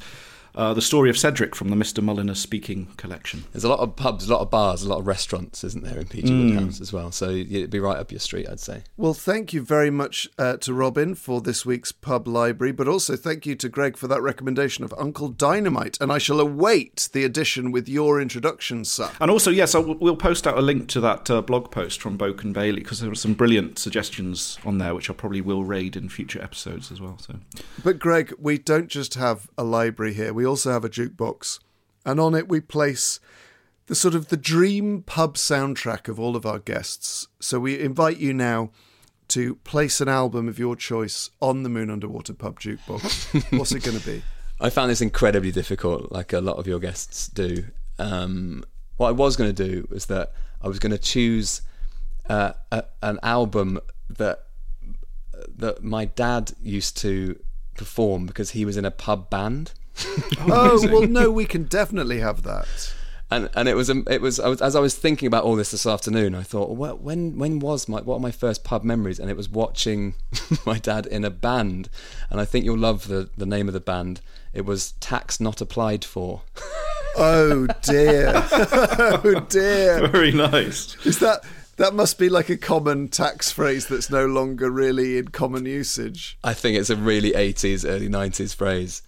uh, 0.55 0.75
the 0.75 0.83
story 0.83 1.11
of 1.11 1.19
Cedric 1.19 1.55
from 1.55 1.69
the 1.69 1.77
Mr. 1.77 2.03
Mulliner 2.03 2.37
Speaking 2.37 2.87
collection. 2.97 3.45
There's 3.53 3.65
a 3.65 3.69
lot 3.69 3.81
of 3.81 3.97
pubs, 3.97 4.29
a 4.29 4.33
lot 4.33 4.41
of 4.41 4.51
bars, 4.51 4.83
a 4.83 4.89
lot 4.89 4.99
of 4.99 5.07
restaurants, 5.07 5.65
isn't 5.65 5.85
there, 5.85 5.99
in 5.99 6.07
PG 6.07 6.29
Wodehouse 6.29 6.81
as 6.81 6.93
well? 6.93 7.11
So 7.11 7.31
it'd 7.31 7.71
be 7.71 7.81
right 7.81 7.97
up 7.97 8.11
your 8.13 8.21
street, 8.21 8.49
I'd 8.49 8.61
say. 8.61 8.83
Well, 8.97 9.15
thank 9.15 9.53
you 9.53 9.63
very 9.63 9.91
much 9.91 10.29
uh, 10.39 10.57
to 10.59 10.75
Robin 10.75 11.15
for 11.15 11.41
this 11.41 11.65
week's 11.65 11.93
pub 11.93 12.27
library, 12.29 12.73
but 12.73 12.89
also 12.89 13.17
thank 13.17 13.47
you 13.47 13.55
to 13.57 13.69
Greg 13.69 13.97
for 13.97 14.09
that 14.09 14.23
recommendation 14.23 14.85
of 14.85 14.95
Uncle 14.99 15.29
Dynamite. 15.29 15.99
And 16.01 16.13
I 16.13 16.19
shall 16.19 16.41
await 16.41 17.09
the 17.13 17.25
edition 17.25 17.73
with 17.73 17.89
your 17.89 18.21
introduction, 18.21 18.85
sir. 18.85 19.11
And 19.21 19.31
also, 19.31 19.51
yes, 19.51 19.75
I'll, 19.75 19.95
we'll 19.95 20.17
post 20.17 20.47
out 20.47 20.59
a 20.59 20.63
link 20.63 20.89
to 20.89 21.01
that 21.01 21.31
uh, 21.31 21.43
blog 21.43 21.71
post 21.71 22.01
from 22.01 22.19
Boak 22.19 22.43
and 22.43 22.53
Bailey 22.55 22.81
because 22.81 23.01
there 23.01 23.09
were 23.09 23.15
some 23.15 23.35
brilliant 23.35 23.79
suggestions 23.79 24.59
on 24.65 24.79
there, 24.79 24.95
which 24.95 25.09
I 25.11 25.13
probably 25.15 25.41
will 25.41 25.65
raid 25.65 25.97
in 25.97 26.09
future 26.09 26.43
episodes 26.43 26.93
as 26.93 27.01
well. 27.01 27.19
So, 27.19 27.37
But 27.83 27.99
Greg, 27.99 28.35
we 28.39 28.59
don't 28.59 28.89
just 28.89 29.15
have 29.15 29.49
a 29.57 29.65
library 29.65 30.15
here; 30.15 30.33
we 30.33 30.42
also 30.45 30.73
have 30.73 30.85
a 30.85 30.91
jukebox, 30.91 31.59
and 32.05 32.21
on 32.21 32.35
it 32.35 32.49
we 32.49 32.61
place 32.61 33.21
the 33.87 33.95
sort 33.95 34.15
of 34.15 34.29
the 34.29 34.37
dream 34.37 35.03
pub 35.03 35.35
soundtrack 35.35 36.09
of 36.09 36.19
all 36.19 36.37
of 36.37 36.47
our 36.47 36.59
guests. 36.59 37.29
So 37.41 37.61
we 37.61 37.79
invite 37.79 38.19
you 38.19 38.33
now 38.33 38.71
to 39.29 39.57
place 39.57 40.01
an 40.01 40.09
album 40.09 40.49
of 40.49 40.59
your 40.59 40.77
choice 40.77 41.31
on 41.41 41.63
the 41.63 41.69
Moon 41.69 41.91
Underwater 41.91 42.35
Pub 42.35 42.61
jukebox. 42.61 43.53
What's 43.59 43.73
it 43.73 43.83
going 43.83 43.99
to 43.99 44.07
be? 44.07 44.23
I 44.61 44.71
found 44.71 44.91
this 44.91 45.01
incredibly 45.01 45.51
difficult, 45.51 46.13
like 46.13 46.33
a 46.33 46.41
lot 46.41 46.59
of 46.59 46.67
your 46.67 46.79
guests 46.79 47.29
do. 47.29 47.65
Um, 47.99 48.65
what 48.97 49.09
I 49.09 49.13
was 49.13 49.37
going 49.37 49.53
to 49.55 49.69
do 49.69 49.87
was 49.91 50.07
that 50.07 50.33
I 50.61 50.69
was 50.69 50.79
going 50.79 50.93
to 50.93 50.99
choose 50.99 51.63
uh, 52.29 52.53
a, 52.71 52.85
an 53.03 53.19
album 53.23 53.81
that 54.09 54.45
that 55.57 55.83
my 55.83 56.05
dad 56.05 56.53
used 56.63 56.97
to 56.99 57.39
perform 57.77 58.27
because 58.27 58.51
he 58.51 58.65
was 58.65 58.77
in 58.77 58.85
a 58.85 58.91
pub 58.91 59.29
band. 59.31 59.73
Oh 60.41 60.87
well, 60.91 61.07
no, 61.07 61.31
we 61.31 61.45
can 61.45 61.65
definitely 61.65 62.21
have 62.21 62.43
that. 62.43 62.93
and 63.31 63.49
and 63.55 63.69
it 63.69 63.75
was 63.75 63.89
um, 63.91 64.05
it 64.11 64.21
was, 64.21 64.41
I 64.41 64.49
was 64.49 64.61
as 64.61 64.75
I 64.75 64.81
was 64.81 64.95
thinking 64.97 65.27
about 65.27 65.45
all 65.45 65.55
this 65.57 65.71
this 65.71 65.87
afternoon, 65.87 66.35
I 66.35 66.43
thought, 66.43 66.71
well, 66.71 66.97
when 66.97 67.39
when 67.39 67.59
was 67.59 67.89
my 67.89 68.01
what 68.01 68.17
are 68.17 68.21
my 68.21 68.31
first 68.31 68.65
pub 68.65 68.83
memories? 68.85 69.19
And 69.19 69.31
it 69.31 69.37
was 69.37 69.49
watching 69.49 70.15
my 70.67 70.79
dad 70.79 71.07
in 71.07 71.25
a 71.25 71.31
band, 71.31 71.89
and 72.31 72.41
I 72.41 72.45
think 72.45 72.65
you'll 72.65 72.79
love 72.79 73.09
the 73.09 73.31
the 73.37 73.47
name 73.47 73.69
of 73.69 73.75
the 73.75 73.81
band. 73.81 74.21
It 74.53 74.65
was 74.67 74.93
Tax 75.01 75.41
Not 75.41 75.61
Applied 75.61 76.05
For. 76.05 76.43
Oh 77.17 77.67
dear, 77.83 78.33
oh 78.53 79.47
dear. 79.49 80.09
very 80.09 80.33
nice. 80.33 80.97
Is 81.07 81.19
that 81.21 81.45
that 81.77 81.95
must 81.95 82.19
be 82.19 82.29
like 82.29 82.49
a 82.51 82.57
common 82.57 83.09
tax 83.09 83.51
phrase 83.51 83.87
that's 83.87 84.11
no 84.11 84.27
longer 84.27 84.71
really 84.71 85.19
in 85.19 85.29
common 85.29 85.65
usage? 85.67 86.39
I 86.45 86.53
think 86.55 86.77
it's 86.79 86.91
a 86.91 86.97
really 86.97 87.33
80s, 87.33 87.89
early 87.89 88.09
90s 88.09 88.55
phrase. 88.55 89.03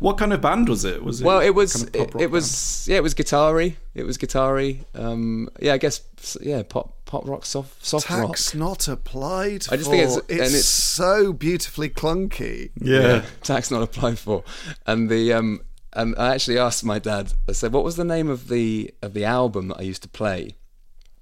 What 0.00 0.18
kind 0.18 0.32
of 0.32 0.40
band 0.40 0.68
was 0.68 0.84
it? 0.84 1.02
Was 1.02 1.20
it 1.20 1.24
Well, 1.24 1.40
it 1.40 1.50
was 1.50 1.84
kind 1.84 1.96
of 1.96 2.14
it, 2.16 2.22
it 2.22 2.30
was 2.30 2.86
yeah, 2.88 2.96
it 2.96 3.02
was 3.02 3.14
guitar-y. 3.14 3.76
It 3.94 4.04
was 4.04 4.16
guitar-y. 4.18 4.80
Um, 4.94 5.48
yeah, 5.60 5.74
I 5.74 5.78
guess 5.78 6.02
yeah, 6.40 6.62
pop 6.62 7.04
pop 7.06 7.26
rock, 7.26 7.44
soft 7.44 7.84
soft 7.84 8.08
rock. 8.10 8.28
Tax 8.28 8.54
not 8.54 8.88
applied. 8.88 9.66
I 9.70 9.76
just 9.76 9.84
for. 9.84 9.90
think 9.90 10.02
it's- 10.02 10.16
it's, 10.16 10.30
and 10.30 10.40
it's- 10.40 10.64
so 10.66 11.32
beautifully 11.32 11.88
clunky. 11.88 12.70
band? 12.76 12.88
Yeah. 12.88 13.24
tax 13.42 13.70
not 13.70 13.82
applied 13.82 14.18
for. 14.18 14.44
And 14.86 15.08
the 15.08 15.32
um, 15.32 15.60
and 15.92 16.14
I 16.18 16.34
actually 16.34 16.58
asked 16.58 16.84
my 16.84 16.98
dad. 16.98 17.32
I 17.48 17.52
said, 17.52 17.72
"What 17.72 17.84
was 17.84 17.96
the 17.96 18.04
name 18.04 18.28
of 18.28 18.48
the 18.48 18.92
of 19.02 19.14
the 19.14 19.24
album 19.24 19.68
that 19.68 19.78
I 19.78 19.82
used 19.82 20.02
to 20.02 20.08
play?" 20.08 20.56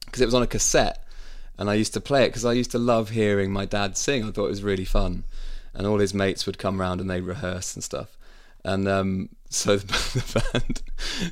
Because 0.07 0.21
it 0.23 0.27
was 0.27 0.35
on 0.35 0.43
a 0.43 0.47
cassette, 0.47 1.05
and 1.59 1.69
I 1.71 1.75
used 1.75 1.93
to 1.95 2.01
play 2.01 2.25
it 2.25 2.29
because 2.29 2.45
I 2.47 2.53
used 2.53 2.71
to 2.73 2.79
love 2.79 3.11
hearing 3.11 3.53
my 3.53 3.67
dad 3.67 3.97
sing. 3.97 4.25
I 4.25 4.31
thought 4.31 4.47
it 4.47 4.51
was 4.51 4.63
really 4.63 4.85
fun, 4.87 5.25
and 5.75 5.87
all 5.87 5.99
his 5.99 6.15
mates 6.15 6.47
would 6.47 6.59
come 6.59 6.81
round 6.81 7.01
and 7.01 7.09
they'd 7.11 7.21
rehearse 7.21 7.75
and 7.75 7.85
stuff. 7.85 8.17
And 8.65 8.89
um, 8.89 9.29
so 9.49 9.77
the, 9.77 9.87
the 10.33 10.51
band, 10.53 10.83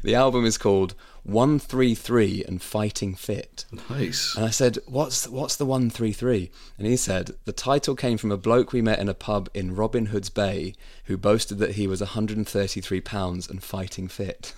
the 0.02 0.14
album 0.14 0.44
is 0.46 0.56
called 0.56 0.94
One 1.22 1.58
Three 1.58 1.94
Three 1.94 2.44
and 2.46 2.62
Fighting 2.62 3.14
Fit. 3.14 3.66
Nice. 3.90 4.34
And 4.36 4.44
I 4.44 4.50
said, 4.50 4.78
"What's 4.86 5.28
what's 5.28 5.56
the 5.56 5.66
one 5.66 5.90
three 5.90 6.12
three? 6.12 6.50
And 6.78 6.86
he 6.86 6.96
said 6.96 7.32
the 7.44 7.52
title 7.52 7.94
came 7.94 8.16
from 8.16 8.32
a 8.32 8.36
bloke 8.36 8.72
we 8.72 8.80
met 8.80 9.00
in 9.00 9.08
a 9.08 9.14
pub 9.14 9.48
in 9.52 9.74
Robin 9.74 10.06
Hood's 10.06 10.30
Bay 10.30 10.74
who 11.04 11.16
boasted 11.16 11.58
that 11.58 11.72
he 11.72 11.86
was 11.86 12.00
133 12.00 13.00
pounds 13.02 13.48
and 13.48 13.62
fighting 13.62 14.08
fit. 14.08 14.54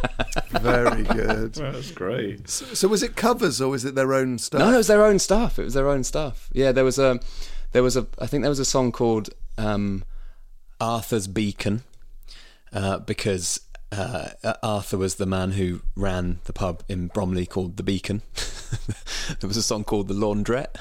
Very 0.50 1.02
good. 1.02 1.54
That's 1.54 1.90
great. 1.90 2.48
so, 2.48 2.64
so 2.66 2.88
was 2.88 3.02
it 3.02 3.16
covers 3.16 3.60
or 3.60 3.68
was 3.68 3.84
it 3.84 3.94
their 3.94 4.14
own 4.14 4.38
stuff? 4.38 4.60
no, 4.60 4.72
it 4.72 4.76
was 4.76 4.86
their 4.86 5.04
own 5.04 5.18
stuff. 5.18 5.58
It 5.58 5.64
was 5.64 5.74
their 5.74 5.88
own 5.88 6.04
stuff. 6.04 6.48
Yeah, 6.52 6.72
there 6.72 6.84
was 6.84 6.98
a 6.98 7.20
there 7.72 7.82
was 7.82 7.96
a 7.96 8.06
I 8.18 8.26
think 8.26 8.42
there 8.42 8.50
was 8.50 8.60
a 8.60 8.64
song 8.64 8.92
called 8.92 9.30
um, 9.58 10.04
Arthur's 10.80 11.26
Beacon 11.26 11.82
uh, 12.74 12.98
because. 12.98 13.60
Uh, 13.92 14.30
Arthur 14.60 14.98
was 14.98 15.16
the 15.16 15.26
man 15.26 15.52
who 15.52 15.80
ran 15.94 16.40
the 16.46 16.52
pub 16.52 16.82
in 16.88 17.06
Bromley 17.06 17.46
called 17.46 17.76
the 17.76 17.84
Beacon. 17.84 18.22
there 19.40 19.46
was 19.46 19.56
a 19.56 19.62
song 19.62 19.84
called 19.84 20.08
the 20.08 20.14
Laundrette. 20.14 20.72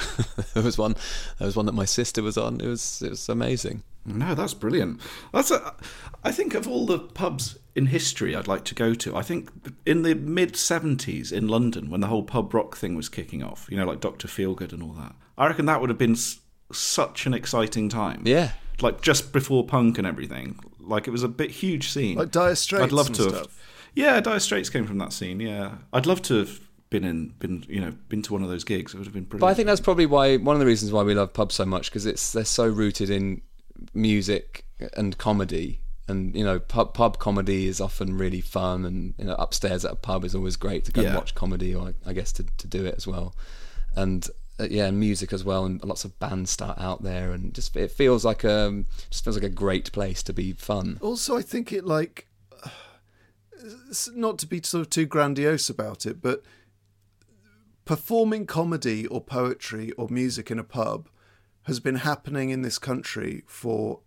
there 0.55 0.63
was 0.63 0.79
one. 0.79 0.95
There 1.37 1.45
was 1.45 1.55
one 1.55 1.67
that 1.67 1.73
my 1.73 1.85
sister 1.85 2.23
was 2.23 2.37
on. 2.39 2.59
It 2.59 2.65
was 2.67 3.03
it 3.03 3.11
was 3.11 3.29
amazing. 3.29 3.83
No, 4.03 4.33
that's 4.33 4.55
brilliant. 4.55 4.99
That's 5.31 5.51
a, 5.51 5.75
I 6.23 6.31
think 6.31 6.55
of 6.55 6.67
all 6.67 6.87
the 6.87 6.97
pubs 6.97 7.59
in 7.75 7.85
history 7.87 8.35
I'd 8.35 8.47
like 8.47 8.63
to 8.65 8.75
go 8.75 8.95
to. 8.95 9.15
I 9.15 9.21
think 9.21 9.51
in 9.85 10.01
the 10.01 10.15
mid 10.15 10.53
'70s 10.53 11.31
in 11.31 11.47
London, 11.47 11.91
when 11.91 12.01
the 12.01 12.07
whole 12.07 12.23
pub 12.23 12.51
rock 12.51 12.75
thing 12.75 12.95
was 12.95 13.09
kicking 13.09 13.43
off, 13.43 13.67
you 13.69 13.77
know, 13.77 13.85
like 13.85 13.99
Doctor 13.99 14.27
Feelgood 14.27 14.73
and 14.73 14.81
all 14.81 14.93
that. 14.93 15.13
I 15.37 15.45
reckon 15.45 15.67
that 15.67 15.81
would 15.81 15.91
have 15.91 15.99
been 15.99 16.13
s- 16.13 16.39
such 16.71 17.27
an 17.27 17.35
exciting 17.35 17.89
time. 17.89 18.23
Yeah, 18.25 18.53
like 18.81 19.01
just 19.01 19.31
before 19.31 19.67
punk 19.67 19.99
and 19.99 20.07
everything. 20.07 20.59
Like 20.85 21.07
it 21.07 21.11
was 21.11 21.23
a 21.23 21.27
bit 21.27 21.51
huge 21.51 21.89
scene. 21.89 22.17
Like 22.17 22.31
Dire 22.31 22.55
Straits 22.55 22.83
I'd 22.85 22.91
love 22.91 23.07
and 23.07 23.15
to 23.15 23.23
have. 23.23 23.33
stuff. 23.35 23.59
Yeah, 23.95 24.19
Dire 24.21 24.39
Straits 24.39 24.69
came 24.69 24.85
from 24.85 24.97
that 24.99 25.13
scene. 25.13 25.39
Yeah, 25.39 25.75
I'd 25.91 26.05
love 26.05 26.21
to 26.23 26.35
have 26.39 26.59
been 26.89 27.03
in, 27.03 27.29
been 27.39 27.65
you 27.67 27.79
know, 27.81 27.93
been 28.09 28.21
to 28.23 28.33
one 28.33 28.43
of 28.43 28.49
those 28.49 28.63
gigs. 28.63 28.93
It 28.93 28.97
would 28.97 29.05
have 29.07 29.13
been 29.13 29.23
brilliant. 29.23 29.41
but 29.41 29.47
I 29.47 29.53
think 29.53 29.67
that's 29.67 29.81
probably 29.81 30.05
why 30.05 30.37
one 30.37 30.55
of 30.55 30.59
the 30.59 30.65
reasons 30.65 30.91
why 30.91 31.03
we 31.03 31.13
love 31.13 31.33
pubs 31.33 31.55
so 31.55 31.65
much 31.65 31.89
because 31.89 32.05
it's 32.05 32.31
they're 32.33 32.45
so 32.45 32.67
rooted 32.67 33.09
in 33.09 33.41
music 33.93 34.65
and 34.95 35.17
comedy. 35.17 35.79
And 36.07 36.35
you 36.35 36.43
know, 36.43 36.59
pub 36.59 36.93
pub 36.93 37.17
comedy 37.17 37.67
is 37.67 37.79
often 37.79 38.17
really 38.17 38.41
fun, 38.41 38.83
and 38.83 39.13
you 39.17 39.23
know, 39.23 39.35
upstairs 39.35 39.85
at 39.85 39.91
a 39.91 39.95
pub 39.95 40.25
is 40.25 40.35
always 40.35 40.57
great 40.57 40.83
to 40.85 40.91
go 40.91 41.01
and 41.01 41.15
watch 41.15 41.33
comedy, 41.33 41.73
or 41.73 41.93
I 42.05 42.11
guess 42.11 42.33
to, 42.33 42.45
to 42.57 42.67
do 42.67 42.85
it 42.85 42.95
as 42.97 43.07
well. 43.07 43.33
And 43.95 44.27
uh, 44.59 44.67
yeah, 44.69 44.91
music 44.91 45.33
as 45.33 45.43
well, 45.43 45.65
and 45.65 45.83
lots 45.83 46.05
of 46.05 46.19
bands 46.19 46.51
start 46.51 46.77
out 46.79 47.01
there, 47.01 47.31
and 47.31 47.53
just 47.53 47.75
it 47.75 47.91
feels 47.91 48.23
like 48.23 48.43
a 48.43 48.83
just 49.09 49.23
feels 49.23 49.35
like 49.35 49.43
a 49.43 49.49
great 49.49 49.91
place 49.91 50.21
to 50.23 50.33
be 50.33 50.53
fun. 50.53 50.99
Also, 51.01 51.35
I 51.35 51.41
think 51.41 51.71
it 51.71 51.85
like 51.85 52.27
not 54.13 54.37
to 54.39 54.47
be 54.47 54.61
sort 54.63 54.81
of 54.81 54.89
too 54.89 55.05
grandiose 55.05 55.69
about 55.69 56.05
it, 56.05 56.21
but 56.21 56.43
performing 57.85 58.45
comedy 58.45 59.07
or 59.07 59.21
poetry 59.21 59.91
or 59.93 60.07
music 60.09 60.51
in 60.51 60.59
a 60.59 60.63
pub 60.63 61.09
has 61.63 61.79
been 61.79 61.95
happening 61.95 62.49
in 62.49 62.61
this 62.61 62.77
country 62.77 63.43
for 63.47 64.01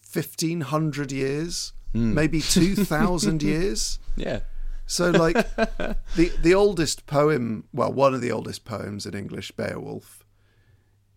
fifteen 0.00 0.60
hundred 0.60 1.10
years, 1.10 1.72
maybe 1.92 2.40
two 2.40 2.76
thousand 2.76 3.42
years. 3.42 3.98
Yeah, 4.14 4.40
So, 4.86 5.10
like 5.10 5.34
the 5.56 6.32
the 6.40 6.54
oldest 6.54 7.06
poem, 7.06 7.64
well, 7.72 7.92
one 7.92 8.14
of 8.14 8.20
the 8.20 8.32
oldest 8.32 8.64
poems 8.64 9.04
in 9.04 9.14
English, 9.14 9.50
Beowulf. 9.52 10.24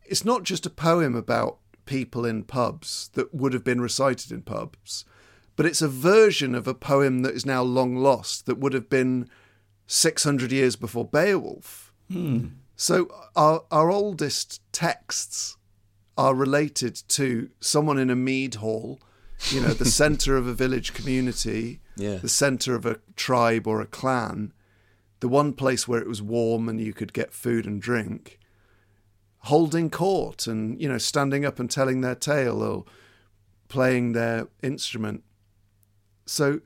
It's 0.05 0.25
not 0.25 0.43
just 0.43 0.65
a 0.65 0.71
poem 0.71 1.15
about 1.15 1.60
people 1.86 2.25
in 2.25 2.43
pubs 2.43 3.12
that 3.13 3.34
would 3.34 3.53
have 3.53 3.63
been 3.63 3.79
recited 3.79 4.32
in 4.32 4.41
pubs, 4.41 5.05
but 5.55 5.67
it's 5.67 5.84
a 5.84 5.88
version 5.88 6.55
of 6.55 6.67
a 6.67 6.73
poem 6.73 7.21
that 7.21 7.36
is 7.36 7.45
now 7.45 7.62
long 7.62 7.95
lost 7.95 8.47
that 8.47 8.58
would 8.58 8.73
have 8.73 8.89
been 8.89 9.29
six 9.86 10.23
hundred 10.23 10.51
years 10.51 10.75
before 10.75 11.05
Beowulf. 11.05 11.93
Hmm. 12.12 12.47
So, 12.75 13.13
our 13.36 13.65
our 13.69 13.91
oldest 13.91 14.62
texts 14.71 15.58
are 16.17 16.34
related 16.34 17.01
to 17.08 17.49
someone 17.60 17.99
in 17.99 18.10
a 18.10 18.15
mead 18.15 18.55
hall, 18.55 18.99
you 19.51 19.62
know, 19.62 19.73
the 19.73 19.86
centre 20.01 20.36
of 20.36 20.47
a 20.47 20.53
village 20.53 20.93
community, 20.93 21.82
Yeah. 21.99 22.15
the 22.15 22.29
centre 22.29 22.73
of 22.75 22.85
a 22.85 22.99
tribe 23.15 23.67
or 23.67 23.81
a 23.81 23.85
clan, 23.85 24.53
the 25.19 25.27
one 25.27 25.53
place 25.53 25.88
where 25.88 25.99
it 26.01 26.07
was 26.07 26.21
warm 26.21 26.69
and 26.69 26.79
you 26.79 26.93
could 26.93 27.13
get 27.13 27.33
food 27.33 27.65
and 27.65 27.81
drink, 27.81 28.39
holding 29.43 29.89
court 29.89 30.47
and, 30.47 30.81
you 30.81 30.88
know, 30.89 30.97
standing 30.97 31.45
up 31.45 31.59
and 31.59 31.69
telling 31.69 32.01
their 32.01 32.15
tale 32.15 32.62
or 32.63 32.85
playing 33.67 34.13
their 34.13 34.47
instrument. 34.63 35.23
So 36.25 36.62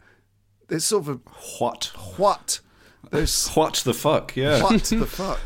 it's 0.69 0.85
sort 0.85 1.07
of 1.07 1.21
what? 1.59 1.91
a 1.95 1.99
what? 2.21 2.59
There's 3.11 3.49
What 3.55 3.75
the 3.75 3.93
fuck? 3.93 4.35
Yeah. 4.35 4.61
what 4.63 4.83
the 4.83 5.05
fuck? 5.05 5.39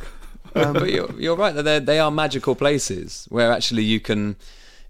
but 0.54 0.89
you're, 0.89 1.12
you're 1.19 1.36
right 1.36 1.54
that 1.54 1.86
they 1.86 2.00
are 2.00 2.10
magical 2.12 2.56
places 2.56 3.26
where 3.30 3.52
actually 3.52 3.84
you 3.84 4.00
can. 4.00 4.36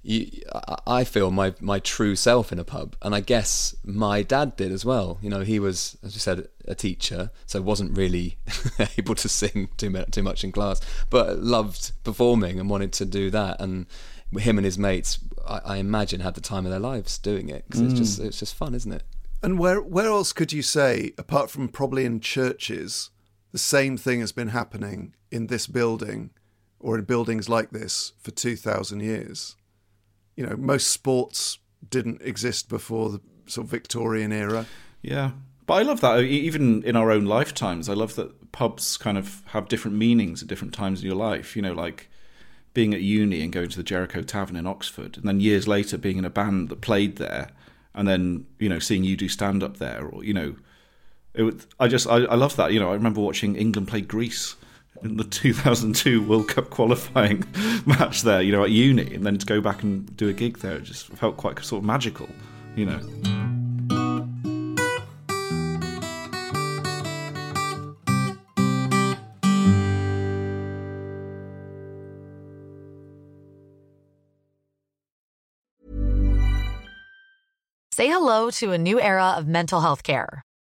You, 0.08 0.42
I- 0.56 0.78
I 0.88 1.04
feel 1.04 1.32
my 1.32 1.54
my 1.60 1.80
true 1.80 2.16
self 2.16 2.54
in 2.54 2.60
a 2.60 2.64
pub, 2.64 2.96
and 3.02 3.14
I 3.14 3.20
guess 3.20 3.76
my 3.84 4.24
dad 4.24 4.56
did 4.56 4.72
as 4.72 4.86
well. 4.86 5.18
You 5.22 5.30
know, 5.30 5.42
he 5.42 5.60
was, 5.60 5.98
as 6.02 6.14
you 6.14 6.22
said, 6.22 6.48
a 6.66 6.76
teacher, 6.76 7.30
so 7.46 7.62
wasn't 7.62 7.98
really 7.98 8.38
able 8.98 9.16
to 9.16 9.28
sing 9.28 9.68
too 9.76 9.90
much, 9.90 10.12
too 10.12 10.24
much 10.24 10.46
in 10.46 10.54
class, 10.54 10.80
but 11.10 11.40
loved 11.40 11.92
performing 12.06 12.58
and 12.58 12.70
wanted 12.70 12.94
to 12.94 13.06
do 13.06 13.30
that. 13.32 13.60
And 13.60 13.86
him 14.32 14.58
and 14.58 14.64
his 14.64 14.78
mates, 14.78 15.20
I, 15.46 15.60
I 15.66 15.78
imagine, 15.78 16.22
had 16.22 16.36
the 16.36 16.42
time 16.42 16.66
of 16.66 16.72
their 16.72 16.80
lives 16.80 17.18
doing 17.18 17.50
it 17.50 17.66
because 17.68 17.82
it's 17.82 17.94
mm. 17.94 17.98
just 17.98 18.20
it's 18.20 18.40
just 18.40 18.56
fun, 18.56 18.74
isn't 18.76 18.92
it? 18.92 19.04
And 19.44 19.60
where 19.60 19.82
where 19.82 20.08
else 20.08 20.32
could 20.32 20.54
you 20.54 20.62
say, 20.62 21.14
apart 21.18 21.50
from 21.52 21.68
probably 21.68 22.06
in 22.06 22.22
churches, 22.22 23.10
the 23.52 23.58
same 23.58 23.98
thing 23.98 24.22
has 24.22 24.32
been 24.32 24.50
happening 24.50 25.16
in 25.32 25.48
this 25.48 25.68
building 25.68 26.30
or 26.80 26.98
in 26.98 27.04
buildings 27.04 27.50
like 27.50 27.72
this 27.72 28.14
for 28.22 28.32
two 28.32 28.56
thousand 28.56 29.02
years? 29.02 29.58
You 30.38 30.46
know, 30.46 30.56
most 30.56 30.88
sports 30.88 31.60
didn't 31.90 32.22
exist 32.22 32.70
before 32.70 33.10
the 33.10 33.20
sort 33.48 33.66
of 33.66 33.72
Victorian 33.72 34.32
era. 34.32 34.66
Yeah. 35.02 35.32
But 35.66 35.74
I 35.76 35.82
love 35.82 36.00
that. 36.02 36.18
Uh, 36.18 36.22
e- 36.22 36.46
Even 36.46 36.82
in 36.84 36.96
our 36.96 37.12
own 37.12 37.26
lifetimes, 37.26 37.90
I 37.90 37.94
love 37.94 38.16
that 38.16 38.54
pubs 38.54 38.96
kind 38.98 39.18
of 39.18 39.44
have 39.48 39.68
different 39.68 39.98
meanings 39.98 40.42
at 40.42 40.48
different 40.48 40.74
times 40.74 41.02
in 41.02 41.08
your 41.08 41.16
life. 41.18 41.56
You 41.56 41.62
know, 41.62 41.74
like 41.74 42.10
being 42.74 42.94
at 42.94 43.02
uni 43.02 43.42
and 43.42 43.52
going 43.52 43.70
to 43.70 43.78
the 43.78 43.84
Jericho 43.84 44.22
Tavern 44.22 44.56
in 44.56 44.68
Oxford, 44.68 45.18
and 45.18 45.26
then 45.26 45.40
years 45.42 45.68
later 45.68 45.98
being 45.98 46.18
in 46.18 46.26
a 46.26 46.30
band 46.30 46.70
that 46.70 46.80
played 46.82 47.18
there, 47.18 47.50
and 47.94 48.08
then 48.08 48.46
you 48.60 48.70
know 48.70 48.80
seeing 48.80 49.04
you 49.04 49.18
do 49.18 49.28
stand 49.28 49.62
up 49.64 49.78
there, 49.78 50.06
or 50.06 50.24
you 50.24 50.34
know, 50.34 50.56
it 51.34 51.44
was, 51.44 51.68
I 51.80 51.88
just 51.88 52.08
I, 52.08 52.18
I 52.26 52.36
love 52.36 52.56
that. 52.56 52.72
You 52.72 52.80
know, 52.80 52.92
I 52.92 52.94
remember 52.94 53.20
watching 53.20 53.56
England 53.56 53.88
play 53.88 54.02
Greece 54.02 54.56
in 55.04 55.18
the 55.18 55.24
2002 55.30 56.22
World 56.24 56.50
Cup 56.50 56.70
qualifying 56.70 57.44
match 57.86 58.22
there. 58.22 58.42
You 58.42 58.52
know, 58.52 58.64
at 58.64 58.72
uni, 58.72 59.14
and 59.14 59.26
then 59.26 59.38
to 59.38 59.46
go 59.46 59.62
back 59.62 59.84
and 59.84 60.16
do 60.18 60.30
a 60.30 60.34
gig 60.34 60.60
there, 60.60 60.78
it 60.78 60.84
just 60.84 61.08
felt 61.08 61.38
quite 61.38 61.64
sort 61.64 61.82
of 61.82 61.86
magical. 61.86 62.30
You 62.76 62.86
know. 62.86 63.00
Say 77.98 78.10
hello 78.10 78.52
to 78.52 78.74
a 78.74 78.78
new 78.78 79.02
era 79.02 79.34
of 79.38 79.48
mental 79.48 79.82
health 79.82 80.04
care. 80.04 80.44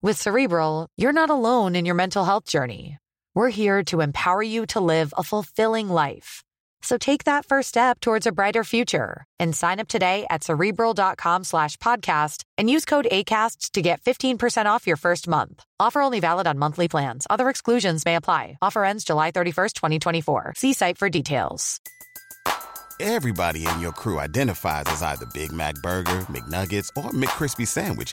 With 0.00 0.16
Cerebral, 0.16 0.86
you're 0.96 1.12
not 1.12 1.28
alone 1.28 1.74
in 1.74 1.84
your 1.84 1.96
mental 1.96 2.24
health 2.24 2.44
journey. 2.44 2.98
We're 3.34 3.48
here 3.48 3.82
to 3.86 4.00
empower 4.00 4.40
you 4.40 4.64
to 4.66 4.78
live 4.78 5.12
a 5.18 5.24
fulfilling 5.24 5.88
life. 5.88 6.44
So 6.82 6.98
take 6.98 7.24
that 7.24 7.44
first 7.44 7.70
step 7.70 7.98
towards 7.98 8.24
a 8.24 8.30
brighter 8.30 8.62
future 8.62 9.24
and 9.40 9.56
sign 9.56 9.80
up 9.80 9.88
today 9.88 10.24
at 10.30 10.44
cerebral.com 10.44 11.42
slash 11.42 11.76
podcast 11.78 12.44
and 12.56 12.70
use 12.70 12.84
code 12.84 13.08
ACAST 13.10 13.72
to 13.72 13.82
get 13.82 14.00
15% 14.02 14.66
off 14.66 14.86
your 14.86 14.96
first 14.96 15.26
month. 15.26 15.64
Offer 15.80 16.00
only 16.00 16.20
valid 16.20 16.46
on 16.46 16.60
monthly 16.60 16.86
plans. 16.86 17.26
Other 17.28 17.48
exclusions 17.48 18.04
may 18.04 18.14
apply. 18.14 18.56
Offer 18.62 18.84
ends 18.84 19.02
July 19.02 19.32
31st, 19.32 19.72
2024. 19.72 20.52
See 20.56 20.74
site 20.74 20.96
for 20.96 21.10
details. 21.10 21.80
Everybody 23.00 23.66
in 23.66 23.80
your 23.80 23.92
crew 23.92 24.20
identifies 24.20 24.84
as 24.86 25.02
either 25.02 25.26
Big 25.34 25.50
Mac 25.50 25.74
Burger, 25.82 26.20
McNuggets, 26.30 26.90
or 26.96 27.10
McCrispy 27.10 27.66
Sandwich. 27.66 28.12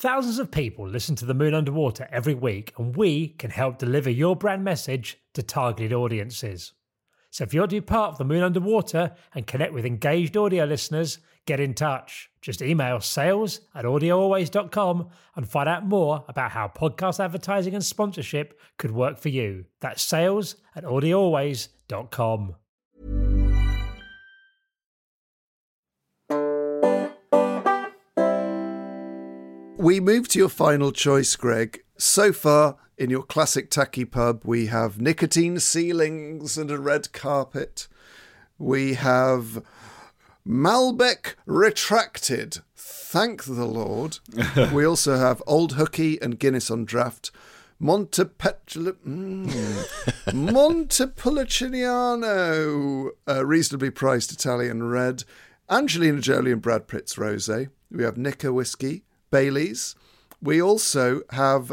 Thousands 0.00 0.38
of 0.38 0.50
people 0.50 0.88
listen 0.88 1.14
to 1.16 1.26
The 1.26 1.34
Moon 1.34 1.52
Underwater 1.52 2.08
every 2.10 2.32
week, 2.32 2.72
and 2.78 2.96
we 2.96 3.28
can 3.28 3.50
help 3.50 3.76
deliver 3.76 4.08
your 4.08 4.34
brand 4.34 4.64
message 4.64 5.18
to 5.34 5.42
targeted 5.42 5.92
audiences. 5.92 6.72
So 7.28 7.44
if 7.44 7.52
you're 7.52 7.66
to 7.66 7.76
be 7.76 7.82
part 7.82 8.12
of 8.12 8.16
The 8.16 8.24
Moon 8.24 8.42
Underwater 8.42 9.14
and 9.34 9.46
connect 9.46 9.74
with 9.74 9.84
engaged 9.84 10.38
audio 10.38 10.64
listeners, 10.64 11.18
get 11.44 11.60
in 11.60 11.74
touch. 11.74 12.30
Just 12.40 12.62
email 12.62 12.98
sales 13.00 13.60
at 13.74 13.84
audioalways.com 13.84 15.10
and 15.36 15.46
find 15.46 15.68
out 15.68 15.84
more 15.84 16.24
about 16.28 16.52
how 16.52 16.72
podcast 16.74 17.22
advertising 17.22 17.74
and 17.74 17.84
sponsorship 17.84 18.58
could 18.78 18.92
work 18.92 19.18
for 19.18 19.28
you. 19.28 19.66
That's 19.80 20.00
sales 20.02 20.56
at 20.74 20.84
audioalways.com. 20.84 22.54
We 29.80 29.98
move 29.98 30.28
to 30.28 30.38
your 30.38 30.50
final 30.50 30.92
choice, 30.92 31.34
Greg. 31.36 31.82
So 31.96 32.34
far, 32.34 32.76
in 32.98 33.08
your 33.08 33.22
classic 33.22 33.70
tacky 33.70 34.04
pub, 34.04 34.42
we 34.44 34.66
have 34.66 35.00
nicotine 35.00 35.58
ceilings 35.58 36.58
and 36.58 36.70
a 36.70 36.78
red 36.78 37.12
carpet. 37.12 37.88
We 38.58 38.92
have 38.92 39.64
Malbec 40.46 41.36
retracted. 41.46 42.58
Thank 42.76 43.44
the 43.44 43.64
Lord. 43.64 44.18
we 44.70 44.84
also 44.84 45.16
have 45.16 45.42
Old 45.46 45.76
Hooky 45.76 46.20
and 46.20 46.38
Guinness 46.38 46.70
on 46.70 46.84
draft. 46.84 47.30
Montepetl- 47.80 48.98
mm. 49.08 49.86
Montepulciano, 50.34 53.12
a 53.26 53.46
reasonably 53.46 53.88
priced 53.88 54.30
Italian 54.30 54.90
red. 54.90 55.24
Angelina 55.70 56.20
Jolie 56.20 56.52
and 56.52 56.60
Brad 56.60 56.86
Pitt's 56.86 57.14
rosé. 57.14 57.70
We 57.90 58.04
have 58.04 58.18
Nikka 58.18 58.52
whiskey, 58.52 59.04
Bailey's. 59.30 59.94
We 60.42 60.60
also 60.60 61.22
have 61.30 61.72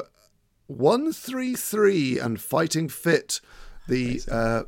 133 0.68 2.20
and 2.20 2.40
Fighting 2.40 2.90
Fit, 2.90 3.40
the 3.88 4.22
uh, 4.32 4.64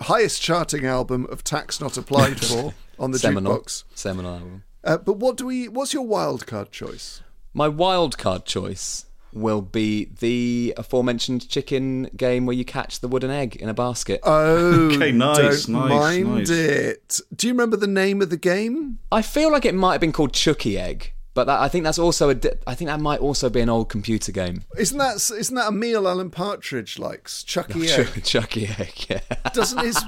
highest 0.00 0.40
charting 0.40 0.86
album 0.86 1.26
of 1.30 1.42
Tax 1.44 1.80
Not 1.80 1.96
Applied 1.96 2.40
For 2.40 2.74
on 2.98 3.10
the 3.10 3.18
Seminal, 3.18 3.58
jukebox. 3.58 3.84
seminal 3.94 4.34
album. 4.34 4.64
Uh, 4.84 4.98
but 4.98 5.14
what 5.16 5.36
do 5.36 5.46
we? 5.46 5.68
What's 5.68 5.92
your 5.94 6.06
wild 6.06 6.46
card 6.46 6.70
choice? 6.70 7.22
My 7.52 7.68
wild 7.68 8.18
card 8.18 8.44
choice 8.44 9.06
will 9.32 9.62
be 9.62 10.04
the 10.20 10.74
aforementioned 10.76 11.48
chicken 11.48 12.04
game 12.16 12.46
where 12.46 12.54
you 12.54 12.64
catch 12.64 13.00
the 13.00 13.08
wooden 13.08 13.30
egg 13.30 13.56
in 13.56 13.68
a 13.68 13.74
basket. 13.74 14.20
Oh, 14.22 14.90
Okay, 14.92 15.10
nice, 15.10 15.64
don't 15.66 15.88
nice, 15.88 16.20
mind 16.22 16.34
nice. 16.38 16.50
it. 16.50 17.20
Do 17.34 17.48
you 17.48 17.52
remember 17.52 17.76
the 17.76 17.88
name 17.88 18.22
of 18.22 18.30
the 18.30 18.36
game? 18.36 18.98
I 19.10 19.22
feel 19.22 19.50
like 19.50 19.64
it 19.64 19.74
might 19.74 19.92
have 19.92 20.00
been 20.00 20.12
called 20.12 20.32
Chuckie 20.34 20.78
Egg, 20.78 21.13
but 21.34 21.44
that, 21.44 21.60
I 21.60 21.68
think 21.68 21.84
that's 21.84 21.98
also 21.98 22.30
a. 22.30 22.34
di- 22.34 22.50
I 22.66 22.74
think 22.74 22.88
that 22.88 23.00
might 23.00 23.20
also 23.20 23.50
be 23.50 23.60
an 23.60 23.68
old 23.68 23.88
computer 23.88 24.32
game. 24.32 24.62
Isn't 24.78 24.98
that 24.98 25.16
isn't 25.16 25.54
that 25.54 25.68
a 25.68 25.72
meal 25.72 26.06
Alan 26.08 26.30
Partridge 26.30 26.98
likes? 26.98 27.42
Chuckie 27.42 27.88
Egg. 27.90 28.24
Chuckie 28.24 28.68
Egg, 28.78 29.06
yeah. 29.08 29.20
doesn't 29.52 29.84
his 29.84 30.00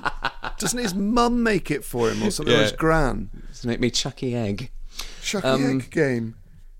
doesn't 0.58 0.78
his 0.78 0.94
mum 0.94 1.42
make 1.42 1.70
it 1.70 1.84
for 1.84 2.10
him 2.10 2.22
or 2.22 2.30
something? 2.30 2.54
Or 2.54 2.58
his 2.58 2.72
gran? 2.72 3.28
Does 3.48 3.64
it 3.64 3.68
make 3.68 3.80
me 3.80 3.90
Chuckie 3.90 4.34
Egg? 4.34 4.70
Chuckie 5.22 5.46
Um, 5.48 5.80
Egg 5.80 5.90
game. 5.90 6.36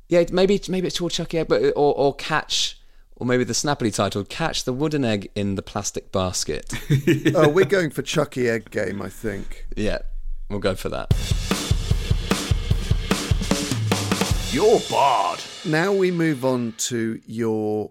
Yeah, 0.09 0.25
maybe 0.33 0.61
maybe 0.69 0.87
it's 0.87 0.99
called 0.99 1.11
Chuckie 1.11 1.39
Egg, 1.39 1.49
but 1.49 1.61
or, 1.75 1.93
or 1.97 2.15
catch, 2.15 2.79
or 3.17 3.27
maybe 3.27 3.43
the 3.43 3.55
snappily 3.55 3.91
titled 3.91 4.29
"Catch 4.29 4.63
the 4.63 4.73
Wooden 4.73 5.05
Egg 5.05 5.29
in 5.35 5.57
the 5.57 5.63
Plastic 5.63 6.13
Basket." 6.13 6.73
Oh, 7.35 7.49
we're 7.49 7.65
going 7.65 7.91
for 7.91 8.03
Chuckie 8.03 8.49
Egg 8.49 8.71
game, 8.71 9.03
I 9.03 9.09
think. 9.09 9.67
yeah, 9.77 9.99
we'll 10.49 10.61
go 10.61 10.77
for 10.77 10.89
that. 10.91 11.13
You're 14.53 14.81
barred. 14.89 15.41
Now 15.65 15.93
we 15.93 16.11
move 16.13 16.45
on 16.45 16.75
to 16.79 17.21
your 17.27 17.91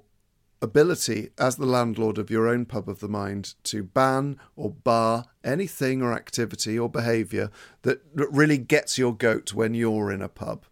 ability 0.61 1.29
as 1.37 1.57
the 1.57 1.65
landlord 1.65 2.17
of 2.17 2.31
your 2.31 2.47
own 2.47 2.65
pub 2.65 2.87
of 2.89 3.01
the 3.01 3.09
mind 3.09 3.55
to 3.65 3.83
ban 3.83 4.39
or 4.55 4.71
bar 4.71 5.25
anything 5.43 6.01
or 6.01 6.13
activity 6.13 6.79
or 6.79 6.89
behaviour 6.89 7.51
that, 7.81 8.15
that 8.15 8.31
really 8.31 8.57
gets 8.57 8.97
your 8.97 9.13
goat 9.13 9.53
when 9.53 9.73
you're 9.73 10.09
in 10.11 10.21
a 10.21 10.29
pub. 10.29 10.65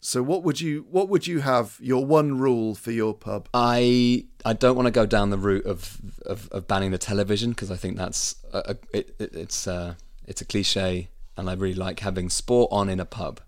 So 0.00 0.22
what 0.22 0.44
would 0.44 0.60
you 0.60 0.86
what 0.90 1.08
would 1.08 1.26
you 1.26 1.40
have 1.40 1.76
your 1.80 2.06
one 2.06 2.38
rule 2.38 2.76
for 2.76 2.92
your 2.92 3.12
pub? 3.12 3.48
I 3.52 4.26
I 4.44 4.52
don't 4.52 4.76
want 4.76 4.86
to 4.86 4.92
go 4.92 5.06
down 5.06 5.30
the 5.30 5.38
route 5.38 5.66
of 5.66 6.00
of, 6.24 6.48
of 6.52 6.68
banning 6.68 6.92
the 6.92 6.98
television 6.98 7.50
because 7.50 7.72
I 7.72 7.76
think 7.76 7.96
that's 7.96 8.36
a, 8.52 8.58
a, 8.58 8.76
it, 8.96 9.16
it, 9.18 9.34
it's 9.34 9.66
uh 9.66 9.94
it's 10.24 10.40
a 10.40 10.44
cliche, 10.44 11.08
and 11.36 11.50
I 11.50 11.54
really 11.54 11.74
like 11.74 12.00
having 12.00 12.30
sport 12.30 12.68
on 12.70 12.88
in 12.88 13.00
a 13.00 13.04
pub. 13.04 13.40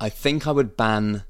I 0.00 0.08
think 0.08 0.46
I 0.46 0.52
would 0.52 0.76
ban. 0.76 1.24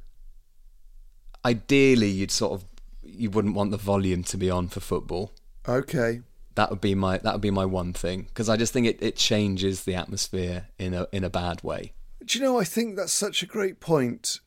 Ideally, 1.44 2.08
you'd 2.08 2.30
sort 2.30 2.52
of 2.52 2.64
you 3.02 3.30
wouldn't 3.30 3.54
want 3.54 3.70
the 3.70 3.76
volume 3.76 4.22
to 4.24 4.36
be 4.36 4.50
on 4.50 4.68
for 4.68 4.80
football. 4.80 5.32
Okay. 5.68 6.20
That 6.54 6.70
would 6.70 6.80
be 6.80 6.94
my 6.94 7.18
that 7.18 7.32
would 7.32 7.42
be 7.42 7.50
my 7.50 7.64
one 7.64 7.92
thing 7.92 8.22
because 8.22 8.48
I 8.48 8.56
just 8.56 8.72
think 8.72 8.86
it, 8.86 9.02
it 9.02 9.16
changes 9.16 9.84
the 9.84 9.94
atmosphere 9.94 10.68
in 10.78 10.94
a 10.94 11.06
in 11.12 11.24
a 11.24 11.30
bad 11.30 11.62
way. 11.62 11.92
Do 12.24 12.38
you 12.38 12.44
know, 12.44 12.60
I 12.60 12.64
think 12.64 12.96
that's 12.96 13.12
such 13.12 13.42
a 13.42 13.46
great 13.46 13.80
point. 13.80 14.40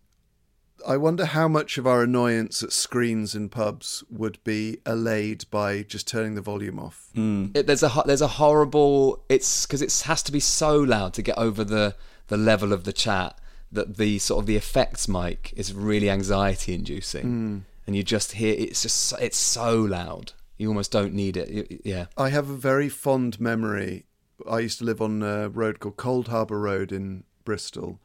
I 0.85 0.97
wonder 0.97 1.25
how 1.25 1.47
much 1.47 1.77
of 1.77 1.87
our 1.87 2.03
annoyance 2.03 2.61
at 2.61 2.73
screens 2.73 3.35
in 3.35 3.49
pubs 3.49 4.03
would 4.09 4.43
be 4.43 4.79
allayed 4.85 5.45
by 5.49 5.83
just 5.83 6.07
turning 6.07 6.35
the 6.35 6.41
volume 6.41 6.77
off. 6.77 7.09
Hmm. 7.15 7.47
It, 7.53 7.67
there's 7.67 7.83
a 7.83 8.03
there's 8.05 8.21
a 8.21 8.27
horrible 8.27 9.23
it's 9.29 9.65
because 9.65 9.81
it 9.81 9.93
has 10.05 10.21
to 10.23 10.31
be 10.31 10.39
so 10.39 10.77
loud 10.77 11.13
to 11.15 11.21
get 11.21 11.37
over 11.37 11.63
the 11.63 11.95
the 12.27 12.37
level 12.37 12.73
of 12.73 12.83
the 12.83 12.93
chat 12.93 13.39
that 13.73 13.97
the 13.97 14.19
sort 14.19 14.41
of 14.41 14.45
the 14.45 14.55
effects 14.55 15.07
mic 15.07 15.51
is 15.55 15.73
really 15.73 16.09
anxiety 16.09 16.73
inducing 16.73 17.23
hmm. 17.23 17.57
and 17.85 17.95
you 17.95 18.03
just 18.03 18.33
hear 18.33 18.55
it's 18.57 18.81
just 18.83 19.13
it's 19.19 19.37
so 19.37 19.75
loud 19.75 20.33
you 20.57 20.67
almost 20.67 20.91
don't 20.91 21.13
need 21.13 21.35
it 21.37 21.49
You- 21.49 21.79
yeah 21.83 22.05
I 22.17 22.29
have 22.29 22.49
a 22.49 22.55
very 22.55 22.89
fond 22.89 23.39
memory. 23.39 24.05
I 24.49 24.59
used 24.59 24.79
to 24.79 24.85
live 24.85 25.01
on 25.01 25.23
a 25.23 25.49
road 25.49 25.79
called 25.79 25.97
Cold 25.97 26.27
Harbour 26.27 26.59
Road 26.59 26.91
in 26.91 27.23
Bristol 27.45 27.99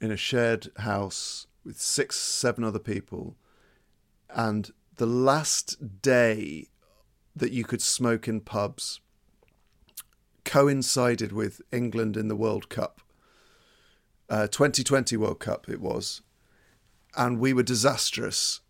in 0.00 0.10
a 0.10 0.16
shared 0.16 0.70
house 0.78 1.46
with 1.64 1.78
six, 1.80 2.16
seven 2.18 2.64
other 2.64 2.78
people. 2.78 3.36
And 4.30 4.70
the 4.96 5.06
last 5.06 6.02
day 6.02 6.68
that 7.36 7.52
you 7.52 7.64
could 7.64 7.82
smoke 7.82 8.26
in 8.26 8.40
pubs 8.40 9.00
coincided 10.44 11.32
with 11.32 11.60
England 11.70 12.16
in 12.16 12.28
the 12.28 12.36
World 12.36 12.68
Cup. 12.68 13.01
Uh, 14.32 14.46
2020 14.46 15.14
World 15.18 15.40
Cup 15.40 15.68
it 15.68 15.78
was. 15.78 16.22
And 17.14 17.38
we 17.38 17.52
were 17.52 17.62
disastrous. 17.62 18.62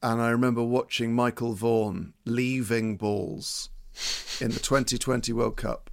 And 0.00 0.22
I 0.22 0.30
remember 0.30 0.62
watching 0.62 1.12
Michael 1.12 1.54
Vaughan 1.54 2.14
leaving 2.24 2.96
balls 2.96 3.70
in 4.40 4.52
the 4.52 4.60
2020 4.60 5.32
World 5.32 5.56
Cup, 5.56 5.90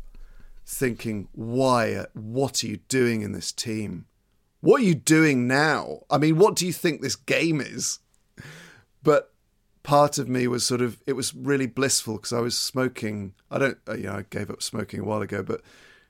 thinking, 0.68 1.30
why? 1.32 2.06
What 2.14 2.64
are 2.64 2.68
you 2.68 2.78
doing 2.90 3.22
in 3.24 3.32
this 3.32 3.52
team? 3.52 4.06
What 4.62 4.82
are 4.82 4.86
you 4.86 4.94
doing 4.94 5.48
now? 5.48 6.04
I 6.12 6.20
mean, 6.20 6.38
what 6.38 6.56
do 6.56 6.68
you 6.68 6.72
think 6.72 7.02
this 7.02 7.16
game 7.16 7.60
is? 7.60 7.98
But 9.02 9.34
part 9.82 10.20
of 10.20 10.30
me 10.30 10.48
was 10.48 10.64
sort 10.64 10.82
of, 10.82 11.02
it 11.08 11.14
was 11.14 11.34
really 11.34 11.66
blissful 11.66 12.18
because 12.18 12.34
I 12.34 12.40
was 12.40 12.56
smoking. 12.56 13.34
I 13.50 13.58
don't, 13.58 13.80
uh, 13.90 13.96
you 13.96 14.04
know, 14.04 14.18
I 14.18 14.26
gave 14.30 14.52
up 14.52 14.62
smoking 14.62 15.00
a 15.00 15.04
while 15.04 15.24
ago, 15.24 15.42
but 15.42 15.62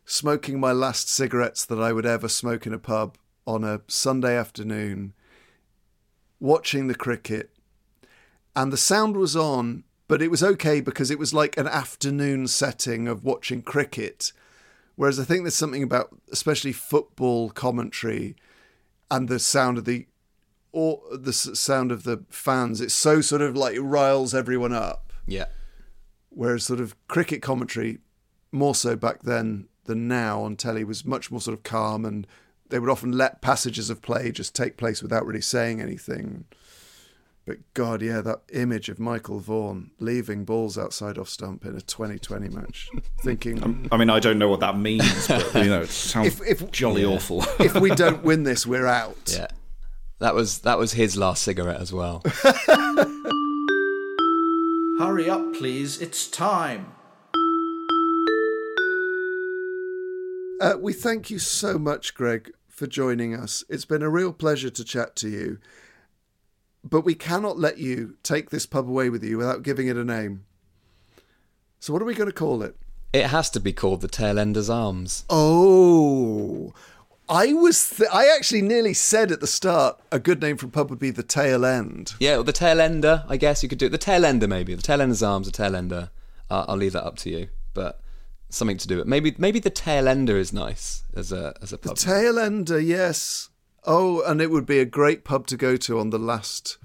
smoking 0.07 0.57
my 0.57 0.71
last 0.71 1.09
cigarettes 1.09 1.65
that 1.65 1.81
I 1.81 1.91
would 1.91 2.05
ever 2.05 2.29
smoke 2.29 2.65
in 2.65 2.73
a 2.73 2.79
pub 2.79 3.17
on 3.45 3.65
a 3.65 3.81
Sunday 3.87 4.37
afternoon, 4.37 5.13
watching 6.39 6.87
the 6.87 6.95
cricket, 6.95 7.51
and 8.55 8.71
the 8.71 8.77
sound 8.77 9.17
was 9.17 9.35
on, 9.35 9.83
but 10.07 10.21
it 10.21 10.31
was 10.31 10.41
okay 10.41 10.79
because 10.79 11.11
it 11.11 11.19
was 11.19 11.33
like 11.33 11.57
an 11.57 11.67
afternoon 11.67 12.47
setting 12.47 13.07
of 13.07 13.25
watching 13.25 13.61
cricket. 13.61 14.31
Whereas 14.95 15.19
I 15.19 15.25
think 15.25 15.43
there's 15.43 15.55
something 15.55 15.83
about, 15.83 16.15
especially 16.31 16.71
football 16.71 17.49
commentary, 17.49 18.37
and 19.11 19.27
the 19.27 19.39
sound 19.39 19.77
of 19.77 19.83
the, 19.83 20.07
or 20.71 21.01
the 21.11 21.33
sound 21.33 21.91
of 21.91 22.03
the 22.03 22.23
fans. 22.29 22.79
It's 22.79 22.93
so 22.93 23.19
sort 23.19 23.41
of 23.41 23.57
like 23.57 23.75
it 23.75 23.81
riles 23.81 24.33
everyone 24.33 24.73
up. 24.73 25.11
yeah 25.25 25.45
Whereas 26.29 26.63
sort 26.63 26.79
of 26.79 26.95
cricket 27.09 27.41
commentary, 27.41 27.99
more 28.53 28.73
so 28.75 28.95
back 28.95 29.23
then 29.23 29.67
than 29.87 30.07
now 30.07 30.41
on 30.43 30.55
telly, 30.55 30.83
was 30.83 31.03
much 31.05 31.31
more 31.31 31.41
sort 31.41 31.57
of 31.57 31.63
calm, 31.63 32.05
and 32.05 32.27
they 32.69 32.79
would 32.79 32.89
often 32.89 33.11
let 33.13 33.41
passages 33.41 33.89
of 33.89 34.01
play 34.01 34.31
just 34.31 34.53
take 34.55 34.77
place 34.77 35.01
without 35.01 35.25
really 35.25 35.41
saying 35.41 35.81
anything. 35.81 36.45
But 37.45 37.59
God, 37.73 38.01
yeah, 38.01 38.19
that 38.21 38.41
image 38.51 38.89
of 38.89 38.99
Michael 38.99 39.39
Vaughan 39.39 39.91
leaving 39.99 40.43
balls 40.43 40.77
outside 40.77 41.17
off 41.17 41.29
stump 41.29 41.63
in 41.63 41.77
a 41.77 41.81
2020 41.81 42.49
match, 42.49 42.89
thinking, 43.23 43.63
um, 43.63 43.87
I 43.89 43.95
mean, 43.95 44.09
I 44.09 44.19
don't 44.19 44.37
know 44.37 44.49
what 44.49 44.59
that 44.59 44.77
means, 44.77 45.27
but 45.29 45.53
you 45.55 45.69
know, 45.69 45.81
it 45.83 45.89
sounds 45.89 46.27
If- 46.41 46.61
if- 46.61 46.71
jolly 46.71 47.05
awful. 47.05 47.43
if 47.59 47.73
we 47.75 47.89
don't 47.91 48.21
win 48.23 48.43
this, 48.43 48.67
we're 48.67 48.85
out. 48.87 49.33
yeah 49.33 49.47
that 50.19 50.33
was 50.33 50.59
that 50.61 50.79
was 50.79 50.93
his 50.93 51.15
last 51.15 51.43
cigarette 51.43 51.79
as 51.79 51.93
well 51.93 52.23
Hurry 54.99 55.29
up, 55.29 55.53
please. 55.53 56.01
It's 56.01 56.27
time. 56.27 56.87
Uh, 60.59 60.75
we 60.79 60.93
thank 60.93 61.29
you 61.29 61.39
so 61.39 61.77
much, 61.77 62.13
Greg, 62.15 62.51
for 62.67 62.87
joining 62.87 63.35
us. 63.35 63.63
It's 63.69 63.85
been 63.85 64.01
a 64.01 64.09
real 64.09 64.33
pleasure 64.33 64.69
to 64.71 64.83
chat 64.83 65.15
to 65.17 65.29
you. 65.29 65.59
But 66.83 67.01
we 67.01 67.15
cannot 67.15 67.59
let 67.59 67.77
you 67.77 68.17
take 68.23 68.49
this 68.49 68.65
pub 68.65 68.87
away 68.89 69.09
with 69.09 69.23
you 69.23 69.37
without 69.37 69.63
giving 69.63 69.87
it 69.87 69.97
a 69.97 70.03
name. 70.03 70.45
So, 71.79 71.93
what 71.93 72.01
are 72.01 72.05
we 72.05 72.15
going 72.15 72.29
to 72.29 72.33
call 72.35 72.63
it? 72.63 72.75
it 73.13 73.27
has 73.27 73.49
to 73.49 73.59
be 73.59 73.71
called 73.71 74.01
the 74.01 74.07
tail 74.07 74.37
ender's 74.37 74.69
arms 74.69 75.23
Oh, 75.29 76.73
I 77.29 77.53
was. 77.53 77.89
Th- 77.91 78.09
I 78.11 78.27
actually 78.27 78.61
nearly 78.61 78.93
said 78.93 79.31
at 79.31 79.39
the 79.39 79.47
start 79.47 79.97
a 80.11 80.19
good 80.19 80.41
name 80.41 80.57
for 80.57 80.65
a 80.65 80.69
pub 80.69 80.89
would 80.89 80.99
be 80.99 81.09
the 81.11 81.23
Tail 81.23 81.65
End. 81.65 82.13
yeah 82.19 82.35
well, 82.35 82.43
the 82.43 82.51
tail 82.51 82.81
ender 82.81 83.23
i 83.29 83.37
guess 83.37 83.63
you 83.63 83.69
could 83.69 83.77
do 83.77 83.85
it 83.85 83.89
the 83.91 83.97
tail 83.97 84.25
ender 84.25 84.45
maybe 84.47 84.75
the 84.75 84.81
tail 84.81 85.01
ender's 85.01 85.23
arms 85.23 85.47
the 85.47 85.53
tail 85.53 85.75
ender 85.75 86.09
uh, 86.49 86.65
i'll 86.67 86.75
leave 86.75 86.91
that 86.93 87.05
up 87.05 87.15
to 87.19 87.29
you 87.29 87.47
but 87.73 88.01
something 88.49 88.77
to 88.77 88.87
do 88.87 88.99
it 88.99 89.07
maybe 89.07 89.35
maybe 89.37 89.59
the 89.59 89.69
tail 89.69 90.07
ender 90.07 90.37
is 90.37 90.53
nice 90.53 91.03
as 91.17 91.31
a 91.31 91.53
as 91.61 91.73
a 91.73 91.77
The 91.77 91.89
pub 91.89 91.97
Tail 91.97 92.39
Ender, 92.39 92.79
yes. 92.79 93.49
Oh, 93.85 94.21
and 94.23 94.41
it 94.41 94.51
would 94.51 94.65
be 94.65 94.79
a 94.79 94.85
great 94.85 95.23
pub 95.23 95.47
to 95.47 95.57
go 95.57 95.77
to 95.77 95.99
on 95.99 96.09
the 96.09 96.19
last, 96.19 96.77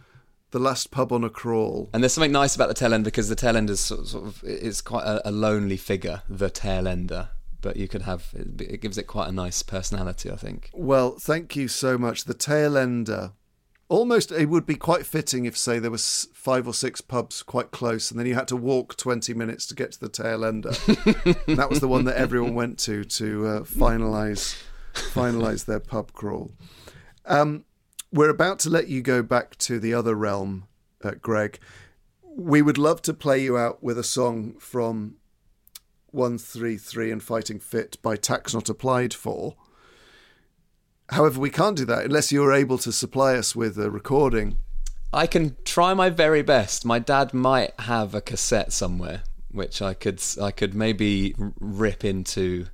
the 0.52 0.58
last 0.58 0.90
pub 0.90 1.12
on 1.12 1.24
a 1.24 1.30
crawl. 1.30 1.90
And 1.92 2.02
there's 2.02 2.12
something 2.12 2.32
nice 2.32 2.54
about 2.54 2.68
the 2.68 2.74
tail 2.74 2.94
end 2.94 3.04
because 3.04 3.28
the 3.28 3.34
tail 3.34 3.56
end 3.56 3.70
is 3.70 3.80
sort, 3.80 4.06
sort 4.06 4.24
of 4.26 4.44
is 4.44 4.80
quite 4.80 5.04
a, 5.04 5.28
a 5.28 5.30
lonely 5.30 5.76
figure, 5.76 6.22
the 6.28 6.50
tail 6.50 6.88
ender. 6.88 7.30
But 7.60 7.76
you 7.76 7.86
could 7.88 8.02
have 8.02 8.30
it, 8.34 8.60
it 8.60 8.80
gives 8.80 8.98
it 8.98 9.04
quite 9.04 9.28
a 9.28 9.32
nice 9.32 9.62
personality, 9.62 10.30
I 10.30 10.36
think. 10.36 10.70
Well, 10.72 11.16
thank 11.18 11.54
you 11.56 11.68
so 11.68 11.98
much. 11.98 12.24
The 12.24 12.34
tail 12.34 12.76
ender. 12.76 13.32
Almost, 13.92 14.32
it 14.32 14.48
would 14.48 14.64
be 14.64 14.76
quite 14.76 15.04
fitting 15.04 15.44
if, 15.44 15.54
say, 15.54 15.78
there 15.78 15.90
was 15.90 16.26
five 16.32 16.66
or 16.66 16.72
six 16.72 17.02
pubs 17.02 17.42
quite 17.42 17.72
close, 17.72 18.10
and 18.10 18.18
then 18.18 18.26
you 18.26 18.34
had 18.34 18.48
to 18.48 18.56
walk 18.56 18.96
twenty 18.96 19.34
minutes 19.34 19.66
to 19.66 19.74
get 19.74 19.92
to 19.92 20.00
the 20.00 20.08
tail 20.08 20.46
ender. 20.46 20.70
that 21.46 21.66
was 21.68 21.80
the 21.80 21.88
one 21.88 22.06
that 22.06 22.16
everyone 22.16 22.54
went 22.54 22.78
to 22.78 23.04
to 23.04 23.46
uh, 23.46 23.60
finalize 23.60 24.58
finalize 24.94 25.66
their 25.66 25.78
pub 25.78 26.14
crawl. 26.14 26.52
Um, 27.26 27.66
we're 28.10 28.30
about 28.30 28.58
to 28.60 28.70
let 28.70 28.88
you 28.88 29.02
go 29.02 29.22
back 29.22 29.58
to 29.58 29.78
the 29.78 29.92
other 29.92 30.14
realm, 30.14 30.68
uh, 31.04 31.10
Greg. 31.20 31.58
We 32.34 32.62
would 32.62 32.78
love 32.78 33.02
to 33.02 33.12
play 33.12 33.42
you 33.42 33.58
out 33.58 33.82
with 33.82 33.98
a 33.98 34.04
song 34.04 34.54
from 34.58 35.16
133 36.12 37.10
and 37.10 37.22
Fighting 37.22 37.60
Fit 37.60 37.98
by 38.00 38.16
Tax 38.16 38.54
Not 38.54 38.70
Applied 38.70 39.12
For. 39.12 39.54
However, 41.12 41.38
we 41.40 41.50
can't 41.50 41.76
do 41.76 41.84
that 41.84 42.06
unless 42.06 42.32
you're 42.32 42.54
able 42.54 42.78
to 42.78 42.90
supply 42.90 43.36
us 43.36 43.54
with 43.54 43.78
a 43.78 43.90
recording. 43.90 44.56
I 45.12 45.26
can 45.26 45.56
try 45.64 45.92
my 45.92 46.08
very 46.08 46.40
best. 46.40 46.86
My 46.86 46.98
dad 46.98 47.34
might 47.34 47.78
have 47.80 48.14
a 48.14 48.22
cassette 48.22 48.72
somewhere, 48.72 49.22
which 49.50 49.82
I 49.82 49.92
could 49.92 50.22
I 50.40 50.50
could 50.50 50.74
maybe 50.74 51.34
rip 51.60 52.02
into 52.02 52.66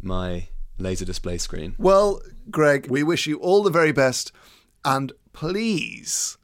my 0.00 0.48
laser 0.78 1.04
display 1.04 1.38
screen. 1.38 1.74
Well, 1.76 2.22
Greg, 2.50 2.86
we 2.88 3.02
wish 3.02 3.26
you 3.26 3.38
all 3.38 3.64
the 3.64 3.70
very 3.70 3.92
best. 3.92 4.30
And 4.84 5.12
please, 5.32 6.38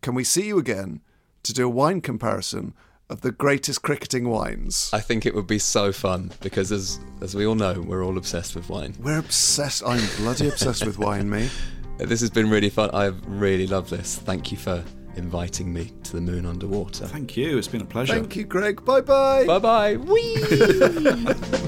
can 0.00 0.14
we 0.14 0.24
see 0.24 0.46
you 0.46 0.58
again 0.58 1.02
to 1.42 1.52
do 1.52 1.66
a 1.66 1.70
wine 1.70 2.00
comparison 2.00 2.72
of 3.10 3.20
the 3.20 3.32
greatest 3.32 3.82
cricketing 3.82 4.28
wines? 4.28 4.90
I 4.92 5.00
think 5.00 5.26
it 5.26 5.34
would 5.34 5.46
be 5.46 5.58
so 5.58 5.92
fun 5.92 6.32
because, 6.40 6.72
as 6.72 7.00
as 7.20 7.34
we 7.34 7.46
all 7.46 7.54
know, 7.54 7.80
we're 7.80 8.04
all 8.04 8.16
obsessed 8.18 8.54
with 8.54 8.68
wine. 8.68 8.94
We're 9.00 9.18
obsessed. 9.18 9.82
I'm 9.86 10.02
bloody 10.18 10.48
obsessed 10.48 10.84
with 10.86 10.98
wine, 10.98 11.28
me. 11.30 11.48
This 11.96 12.20
has 12.22 12.30
been 12.30 12.50
really 12.50 12.70
fun. 12.70 12.90
I've 12.92 13.24
really 13.24 13.68
loved 13.68 13.88
this. 13.88 14.16
Thank 14.16 14.50
you 14.50 14.58
for 14.58 14.82
inviting 15.16 15.72
me 15.72 15.92
to 16.02 16.12
the 16.14 16.20
moon 16.20 16.44
underwater. 16.44 17.06
Thank 17.06 17.36
you. 17.36 17.56
It's 17.56 17.68
been 17.68 17.82
a 17.82 17.84
pleasure. 17.84 18.14
Thank 18.14 18.34
you, 18.34 18.42
Greg. 18.42 18.84
Bye 18.84 19.00
bye. 19.00 19.46
Bye 19.46 19.58
bye. 19.60 19.96
Whee! 19.96 20.36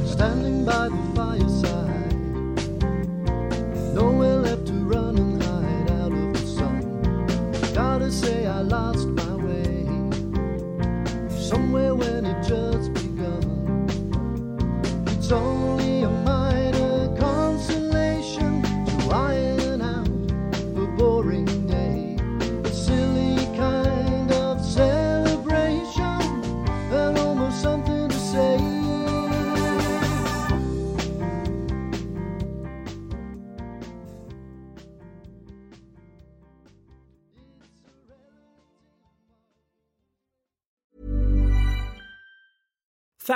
Standing 0.07 0.65
by 0.65 0.89
the 0.89 1.13
fireside, 1.15 1.76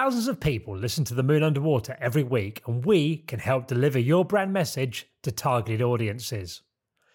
Thousands 0.01 0.29
of 0.29 0.41
people 0.41 0.75
listen 0.75 1.05
to 1.05 1.15
The 1.15 1.23
Moon 1.23 1.43
Underwater 1.43 1.95
every 2.01 2.23
week, 2.23 2.63
and 2.67 2.83
we 2.83 3.19
can 3.19 3.39
help 3.39 3.67
deliver 3.67 3.99
your 3.99 4.25
brand 4.25 4.51
message 4.51 5.07
to 5.25 5.31
targeted 5.31 5.83
audiences. 5.83 6.63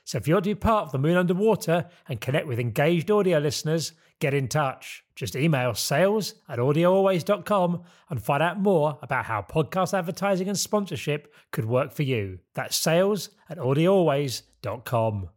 So 0.04 0.20
if 0.20 0.28
you're 0.28 0.40
to 0.40 0.50
be 0.52 0.54
part 0.54 0.86
of 0.86 0.92
The 0.92 1.00
Moon 1.00 1.18
Underwater 1.18 1.90
and 2.08 2.22
connect 2.22 2.46
with 2.46 2.60
engaged 2.60 3.10
audio 3.10 3.40
listeners, 3.40 3.94
get 4.20 4.36
in 4.36 4.48
touch. 4.48 5.04
Just 5.16 5.36
email 5.36 5.74
sales 5.74 6.36
at 6.48 6.60
audioalways.com 6.60 7.82
and 8.12 8.22
find 8.22 8.44
out 8.44 8.60
more 8.60 9.00
about 9.02 9.26
how 9.26 9.42
podcast 9.42 9.98
advertising 9.98 10.48
and 10.48 10.58
sponsorship 10.58 11.34
could 11.52 11.66
work 11.66 11.92
for 11.92 12.04
you. 12.04 12.38
That's 12.54 12.76
sales 12.76 13.32
at 13.50 13.58
audioalways.com. 13.58 15.30